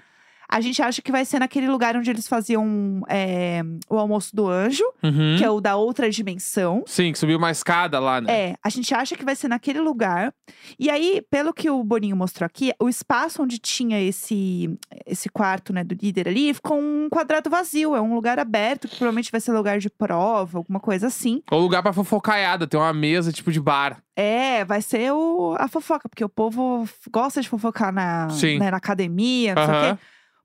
A 0.48 0.60
gente 0.60 0.82
acha 0.82 1.00
que 1.00 1.10
vai 1.10 1.24
ser 1.24 1.38
naquele 1.38 1.68
lugar 1.68 1.96
onde 1.96 2.10
eles 2.10 2.28
faziam 2.28 3.02
é, 3.08 3.62
o 3.88 3.96
almoço 3.96 4.34
do 4.34 4.48
anjo, 4.48 4.84
Uhum. 5.02 5.36
que 5.38 5.44
é 5.44 5.50
o 5.50 5.60
da 5.60 5.76
outra 5.76 6.10
dimensão. 6.10 6.82
Sim, 6.86 7.12
que 7.12 7.18
subiu 7.18 7.38
uma 7.38 7.50
escada 7.50 7.98
lá, 7.98 8.20
né? 8.20 8.32
É, 8.50 8.54
a 8.62 8.68
gente 8.68 8.94
acha 8.94 9.16
que 9.16 9.24
vai 9.24 9.34
ser 9.34 9.48
naquele 9.48 9.80
lugar. 9.80 10.32
E 10.78 10.90
aí, 10.90 11.22
pelo 11.30 11.52
que 11.52 11.70
o 11.70 11.82
Boninho 11.82 12.16
mostrou 12.16 12.46
aqui, 12.46 12.72
o 12.80 12.88
espaço 12.88 13.42
onde 13.42 13.58
tinha 13.58 14.00
esse, 14.00 14.78
esse 15.06 15.28
quarto, 15.28 15.72
né, 15.72 15.82
do 15.84 15.94
líder 15.94 16.28
ali, 16.28 16.52
ficou 16.54 16.78
um 16.78 17.08
quadrado 17.10 17.48
vazio. 17.48 17.94
É 17.96 18.00
um 18.00 18.14
lugar 18.14 18.38
aberto, 18.38 18.88
que 18.88 18.96
provavelmente 18.96 19.30
vai 19.32 19.40
ser 19.40 19.52
lugar 19.52 19.78
de 19.78 19.88
prova, 19.90 20.58
alguma 20.58 20.80
coisa 20.80 21.06
assim. 21.06 21.42
Ou 21.50 21.60
lugar 21.60 21.82
pra 21.82 21.92
fofocaiada, 21.92 22.66
tem 22.66 22.78
uma 22.78 22.92
mesa 22.92 23.32
tipo 23.32 23.50
de 23.50 23.60
bar. 23.60 24.02
É, 24.14 24.64
vai 24.64 24.82
ser 24.82 25.12
o, 25.12 25.56
a 25.58 25.66
fofoca, 25.68 26.08
porque 26.08 26.24
o 26.24 26.28
povo 26.28 26.86
gosta 27.10 27.40
de 27.40 27.48
fofocar 27.48 27.92
na, 27.92 28.28
né, 28.58 28.70
na 28.70 28.76
academia, 28.76 29.54
não 29.54 29.64
sei 29.66 29.74
o 29.74 29.96
quê. 29.96 30.02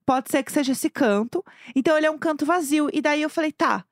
Pode 0.08 0.32
ser 0.32 0.42
que 0.42 0.54
seja 0.54 0.72
esse 0.72 0.90
canto. 0.90 1.44
Então, 1.76 1.98
ele 1.98 2.08
é 2.08 2.10
um 2.10 2.18
canto 2.18 2.46
vazio. 2.46 2.90
E 2.94 3.02
daí 3.02 3.22
eu 3.22 3.30
falei, 3.30 3.52
tá, 3.52 3.84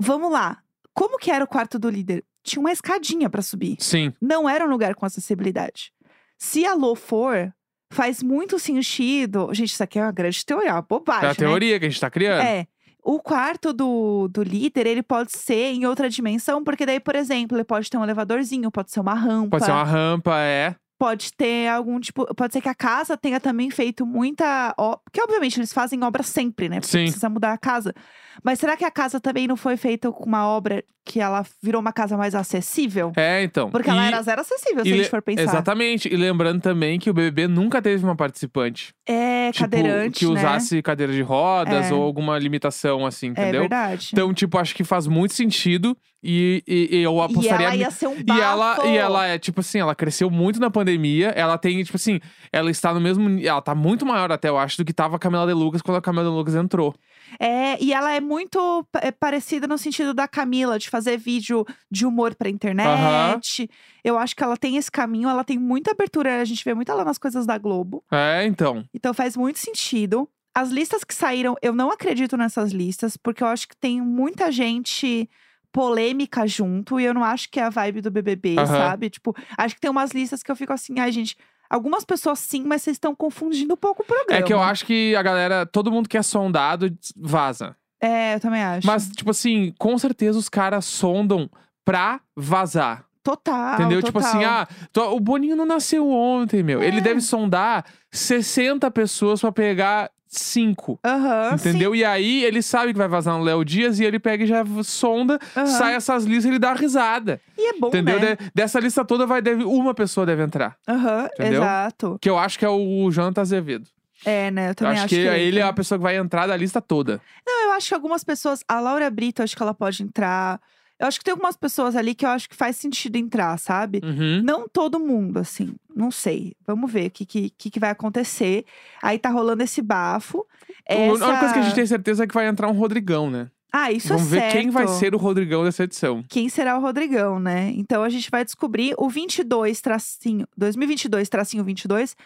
vamos 0.00 0.32
lá. 0.32 0.62
Como 0.94 1.18
que 1.18 1.30
era 1.30 1.44
o 1.44 1.46
quarto 1.46 1.78
do 1.78 1.90
líder? 1.90 2.24
Tinha 2.42 2.60
uma 2.60 2.72
escadinha 2.72 3.28
pra 3.28 3.42
subir. 3.42 3.76
Sim. 3.78 4.10
Não 4.22 4.48
era 4.48 4.64
um 4.64 4.70
lugar 4.70 4.94
com 4.94 5.04
acessibilidade. 5.04 5.92
Se 6.38 6.64
a 6.64 6.72
Lô 6.72 6.94
for, 6.94 7.52
faz 7.92 8.22
muito 8.22 8.58
sentido. 8.58 9.52
Gente, 9.52 9.72
isso 9.72 9.82
aqui 9.82 9.98
é 9.98 10.02
uma 10.02 10.12
grande 10.12 10.46
teoria, 10.46 10.72
uma 10.72 10.80
bobagem. 10.80 11.24
É 11.24 11.26
a 11.26 11.28
né? 11.28 11.34
teoria 11.34 11.78
que 11.78 11.84
a 11.84 11.88
gente 11.90 12.00
tá 12.00 12.08
criando. 12.08 12.40
É. 12.40 12.66
O 13.04 13.20
quarto 13.20 13.72
do, 13.74 14.28
do 14.28 14.42
líder, 14.42 14.86
ele 14.86 15.02
pode 15.02 15.32
ser 15.32 15.72
em 15.74 15.84
outra 15.84 16.08
dimensão, 16.08 16.64
porque 16.64 16.86
daí, 16.86 17.00
por 17.00 17.14
exemplo, 17.14 17.56
ele 17.56 17.64
pode 17.64 17.90
ter 17.90 17.98
um 17.98 18.02
elevadorzinho, 18.02 18.70
pode 18.70 18.90
ser 18.90 19.00
uma 19.00 19.14
rampa. 19.14 19.50
Pode 19.50 19.64
ser 19.66 19.72
uma 19.72 19.84
rampa, 19.84 20.40
é. 20.40 20.74
Pode 20.98 21.32
ter 21.34 21.68
algum 21.68 22.00
tipo. 22.00 22.26
Pode 22.34 22.52
ser 22.52 22.60
que 22.60 22.68
a 22.68 22.74
casa 22.74 23.16
tenha 23.16 23.38
também 23.38 23.70
feito 23.70 24.04
muita. 24.04 24.74
Porque, 25.04 25.22
obviamente, 25.22 25.58
eles 25.58 25.72
fazem 25.72 26.02
obra 26.02 26.22
sempre, 26.22 26.68
né? 26.68 26.80
Porque 26.80 26.90
Sim. 26.90 27.04
precisa 27.04 27.28
mudar 27.28 27.52
a 27.52 27.58
casa. 27.58 27.94
Mas 28.42 28.58
será 28.58 28.76
que 28.76 28.84
a 28.84 28.90
casa 28.90 29.20
também 29.20 29.46
não 29.46 29.56
foi 29.56 29.76
feita 29.76 30.10
com 30.10 30.24
uma 30.24 30.46
obra 30.46 30.84
que 31.08 31.20
ela 31.20 31.44
virou 31.62 31.80
uma 31.80 31.92
casa 31.92 32.16
mais 32.16 32.34
acessível? 32.34 33.12
É, 33.16 33.42
então. 33.42 33.70
Porque 33.70 33.88
ela 33.88 34.04
E- 34.04 34.08
era 34.08 34.20
zero 34.22 34.42
acessível, 34.42 34.84
se 34.84 34.90
e 34.90 34.92
a 34.92 34.96
gente 34.98 35.08
for 35.08 35.22
pensar. 35.22 35.42
Exatamente. 35.42 36.12
E 36.12 36.16
lembrando 36.16 36.60
também 36.60 36.98
que 36.98 37.08
o 37.08 37.14
BBB 37.14 37.48
nunca 37.48 37.80
teve 37.80 38.04
uma 38.04 38.14
participante. 38.14 38.92
É, 39.06 39.50
tipo, 39.50 39.64
cadeirante, 39.64 40.18
que 40.20 40.26
né? 40.26 40.32
usasse 40.38 40.82
cadeira 40.82 41.12
de 41.12 41.22
rodas 41.22 41.90
É. 41.90 41.94
ou 41.94 42.02
alguma 42.02 42.38
limitação, 42.38 43.06
assim, 43.06 43.28
É 43.28 43.30
entendeu? 43.30 43.60
verdade. 43.62 44.10
Então, 44.12 44.32
tipo, 44.34 44.58
acho 44.58 44.74
que 44.74 44.84
faz 44.84 45.06
muito 45.06 45.32
sentido. 45.34 45.96
E, 46.20 46.64
e- 46.66 46.96
e 46.96 47.02
eu 47.04 47.14
e 47.16 47.20
apostaria. 47.20 47.66
ela 47.68 47.76
ia 47.76 47.90
ser 47.92 48.08
um 48.08 48.22
bafo. 48.24 48.40
E 48.40 48.42
ela, 48.42 48.86
e 48.88 48.96
ela 48.96 49.26
é, 49.28 49.38
tipo 49.38 49.60
assim, 49.60 49.78
ela 49.78 49.94
cresceu 49.94 50.28
muito 50.28 50.58
na 50.58 50.68
pandemia. 50.68 51.28
Ela 51.28 51.56
tem, 51.56 51.80
tipo 51.84 51.96
assim, 51.96 52.18
ela 52.52 52.68
está 52.72 52.92
no 52.92 53.00
mesmo. 53.00 53.38
Ela 53.40 53.62
tá 53.62 53.72
muito 53.72 54.04
maior 54.04 54.32
até, 54.32 54.48
eu 54.48 54.58
acho, 54.58 54.76
do 54.78 54.84
que 54.84 54.92
tava 54.92 55.14
a 55.14 55.18
Camila 55.18 55.46
de 55.46 55.52
Lucas 55.52 55.80
quando 55.80 55.96
a 55.96 56.02
Camila 56.02 56.24
de 56.24 56.30
Lucas 56.30 56.56
entrou. 56.56 56.92
É, 57.38 57.80
e 57.80 57.92
ela 57.92 58.12
é 58.12 58.20
muito 58.20 58.84
é, 59.00 59.12
parecida 59.12 59.68
no 59.68 59.78
sentido 59.78 60.12
da 60.12 60.26
Camila, 60.26 60.76
de 60.76 60.90
fazer 60.90 60.97
vídeo 61.16 61.64
de 61.90 62.06
humor 62.06 62.34
pra 62.34 62.48
internet. 62.48 63.70
Eu 64.02 64.18
acho 64.18 64.34
que 64.34 64.42
ela 64.42 64.56
tem 64.56 64.76
esse 64.76 64.90
caminho, 64.90 65.28
ela 65.28 65.44
tem 65.44 65.58
muita 65.58 65.92
abertura. 65.92 66.40
A 66.40 66.44
gente 66.44 66.64
vê 66.64 66.74
muito 66.74 66.90
ela 66.90 67.04
nas 67.04 67.18
coisas 67.18 67.46
da 67.46 67.58
Globo. 67.58 68.04
É, 68.10 68.44
então. 68.46 68.84
Então 68.92 69.12
faz 69.14 69.36
muito 69.36 69.58
sentido. 69.58 70.28
As 70.54 70.70
listas 70.70 71.04
que 71.04 71.14
saíram, 71.14 71.56
eu 71.62 71.72
não 71.72 71.90
acredito 71.90 72.36
nessas 72.36 72.72
listas, 72.72 73.16
porque 73.16 73.42
eu 73.42 73.46
acho 73.46 73.68
que 73.68 73.76
tem 73.76 74.00
muita 74.00 74.50
gente 74.50 75.28
polêmica 75.70 76.46
junto, 76.46 76.98
e 76.98 77.04
eu 77.04 77.14
não 77.14 77.22
acho 77.22 77.48
que 77.50 77.60
é 77.60 77.64
a 77.64 77.70
vibe 77.70 78.00
do 78.00 78.10
BBB, 78.10 78.56
Aham. 78.58 78.66
sabe? 78.66 79.10
Tipo, 79.10 79.36
acho 79.56 79.74
que 79.74 79.80
tem 79.80 79.90
umas 79.90 80.10
listas 80.10 80.42
que 80.42 80.50
eu 80.50 80.56
fico 80.56 80.72
assim, 80.72 80.98
ai, 80.98 81.12
gente. 81.12 81.36
Algumas 81.70 82.02
pessoas 82.02 82.38
sim, 82.38 82.64
mas 82.64 82.82
vocês 82.82 82.94
estão 82.94 83.14
confundindo 83.14 83.74
um 83.74 83.76
pouco 83.76 84.02
o 84.02 84.04
programa. 84.04 84.40
É 84.40 84.42
que 84.42 84.52
eu 84.52 84.60
acho 84.60 84.86
que 84.86 85.14
a 85.14 85.22
galera, 85.22 85.66
todo 85.66 85.92
mundo 85.92 86.08
que 86.08 86.16
é 86.16 86.22
sondado 86.22 86.90
vaza. 87.14 87.76
É, 88.00 88.34
eu 88.36 88.40
também 88.40 88.62
acho. 88.62 88.86
Mas, 88.86 89.08
tipo 89.08 89.30
assim, 89.30 89.72
com 89.78 89.96
certeza 89.98 90.38
os 90.38 90.48
caras 90.48 90.84
sondam 90.84 91.48
pra 91.84 92.20
vazar. 92.36 93.04
total. 93.22 93.74
entendeu? 93.74 94.02
Tipo 94.02 94.20
assim, 94.20 94.42
ah, 94.44 94.66
tô- 94.90 95.14
o 95.14 95.20
Boninho 95.20 95.54
não 95.54 95.66
nasceu 95.66 96.08
ontem, 96.10 96.62
meu. 96.62 96.82
Ele 96.82 96.96
É. 96.98 97.00
deve 97.02 97.20
sondar 97.20 97.84
60 98.10 98.90
pessoas 98.90 99.40
pra 99.40 99.52
pegar 99.52 100.10
5. 100.26 100.98
Aham, 101.04 101.54
Entendeu? 101.54 101.94
E 101.94 102.04
aí 102.04 102.42
ele 102.44 102.62
sabe 102.62 102.92
que 102.92 102.98
vai 102.98 103.08
vazar 103.08 103.36
no 103.36 103.44
Léo 103.44 103.64
Dias 103.64 103.98
e 104.00 104.04
ele 104.04 104.18
pega 104.18 104.44
e 104.44 104.46
já 104.46 104.64
sonda, 104.82 105.38
Aham. 105.56 105.66
sai 105.66 105.94
essas 105.94 106.24
listas 106.24 106.46
e 106.46 106.48
ele 106.48 106.58
dá 106.58 106.72
risada. 106.72 107.40
sim. 107.54 107.62
E 107.62 107.68
é 107.74 107.78
bom, 107.78 107.88
entendeu? 107.88 108.18
né? 108.20 108.36
De- 108.36 108.50
dessa 108.54 108.80
lista 108.80 109.04
toda 109.04 109.26
vai 109.26 109.42
deve, 109.42 109.62
uma 109.64 109.92
pessoa 109.94 110.24
deve 110.24 110.42
entrar. 110.42 110.76
Aham, 110.88 111.28
Entendeu? 111.34 111.62
exato. 111.62 112.18
Que 112.20 112.30
eu 112.30 112.38
acho 112.38 112.58
que 112.58 112.64
é 112.64 112.68
o 112.68 113.10
Jonathan 113.10 113.40
Azevedo. 113.42 113.88
É, 114.24 114.50
né? 114.50 114.70
Eu 114.70 114.74
também 114.74 114.94
acho, 114.94 115.04
acho, 115.04 115.14
que, 115.14 115.20
ele 115.20 115.58
é 115.58 115.62
a 115.62 115.72
pessoa 115.72 115.98
que 115.98 116.02
vai 116.02 116.16
entrar 116.16 116.46
da 116.46 116.56
lista 116.56 116.80
toda. 116.80 117.20
Não, 117.46 117.64
eu 117.66 117.72
acho 117.72 117.88
que 117.88 117.94
algumas 117.94 118.24
pessoas. 118.24 118.64
A 118.66 118.80
Laura 118.80 119.08
Brito, 119.10 119.42
acho 119.42 119.56
que 119.56 119.62
ela 119.62 119.74
pode 119.74 120.02
entrar. 120.02 120.60
Eu 120.98 121.06
acho 121.06 121.18
que 121.18 121.24
tem 121.24 121.30
algumas 121.32 121.56
pessoas 121.56 121.94
ali 121.94 122.12
que 122.12 122.26
eu 122.26 122.30
acho 122.30 122.48
que 122.48 122.56
faz 122.56 122.76
sentido 122.76 123.14
entrar, 123.16 123.56
sabe? 123.58 124.00
Uhum. 124.02 124.42
Não 124.42 124.68
todo 124.68 124.98
mundo, 124.98 125.38
assim. 125.38 125.76
Não 125.94 126.10
sei. 126.10 126.56
Vamos 126.66 126.90
ver 126.90 127.06
o 127.06 127.10
que, 127.10 127.24
que, 127.24 127.50
que 127.50 127.70
que 127.70 127.78
vai 127.78 127.90
acontecer. 127.90 128.64
Aí 129.00 129.16
tá 129.18 129.30
rolando 129.30 129.62
esse 129.62 129.80
bafo. 129.80 130.44
A 130.88 130.94
única 130.94 131.24
Essa- 131.24 131.38
coisa 131.38 131.54
que 131.54 131.60
a 131.60 131.62
gente 131.62 131.74
tem 131.74 131.86
certeza 131.86 132.24
é 132.24 132.26
que 132.26 132.34
vai 132.34 132.48
entrar 132.48 132.68
um 132.68 132.72
Rodrigão, 132.72 133.30
né? 133.30 133.48
Ah, 133.72 133.92
isso 133.92 134.08
Vamos 134.08 134.26
é 134.28 134.30
ver 134.30 134.40
certo. 134.40 134.52
quem 134.54 134.70
vai 134.70 134.88
ser 134.88 135.14
o 135.14 135.18
Rodrigão 135.18 135.62
dessa 135.62 135.84
edição. 135.84 136.24
Quem 136.28 136.48
será 136.48 136.76
o 136.78 136.80
Rodrigão, 136.80 137.38
né? 137.38 137.70
Então 137.76 138.02
a 138.02 138.08
gente 138.08 138.30
vai 138.30 138.44
descobrir 138.44 138.94
o 138.96 139.08
22 139.10 139.80
tracinho, 139.80 140.48
2022 140.56 141.28
tracinho 141.28 141.62
22, 141.62 142.16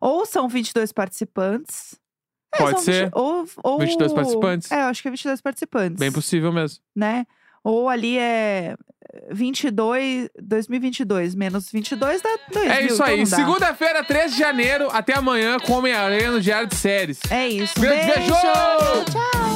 ou 0.00 0.24
são 0.26 0.48
22 0.48 0.92
participantes. 0.92 1.98
É, 2.54 2.58
Pode 2.58 2.80
ser. 2.80 3.04
20 3.06 3.12
ou, 3.14 3.46
ou 3.62 3.78
22 3.78 4.12
participantes. 4.12 4.70
É, 4.72 4.76
eu 4.82 4.86
acho 4.86 5.02
que 5.02 5.08
é 5.08 5.10
22 5.10 5.40
participantes. 5.40 5.98
Bem 5.98 6.10
possível 6.12 6.52
mesmo. 6.52 6.78
né? 6.96 7.26
Ou 7.64 7.88
ali 7.88 8.16
é 8.18 8.76
22, 9.30 10.30
2022 10.40 11.34
menos 11.34 11.70
22 11.70 12.22
dá 12.22 12.28
2000. 12.52 12.72
É 12.72 12.82
isso 12.86 13.02
aí. 13.02 13.20
então. 13.20 13.38
Segunda-feira, 13.38 14.02
3 14.04 14.32
de 14.32 14.38
janeiro. 14.38 14.88
Até 14.92 15.14
amanhã 15.14 15.58
com 15.58 15.74
Homem-Aranha 15.74 16.30
no 16.30 16.40
Diário 16.40 16.68
de 16.68 16.76
Séries. 16.76 17.20
É 17.30 17.48
isso. 17.48 17.78
Grande 17.78 18.06
beijo! 18.06 18.32
Tchau! 18.32 19.47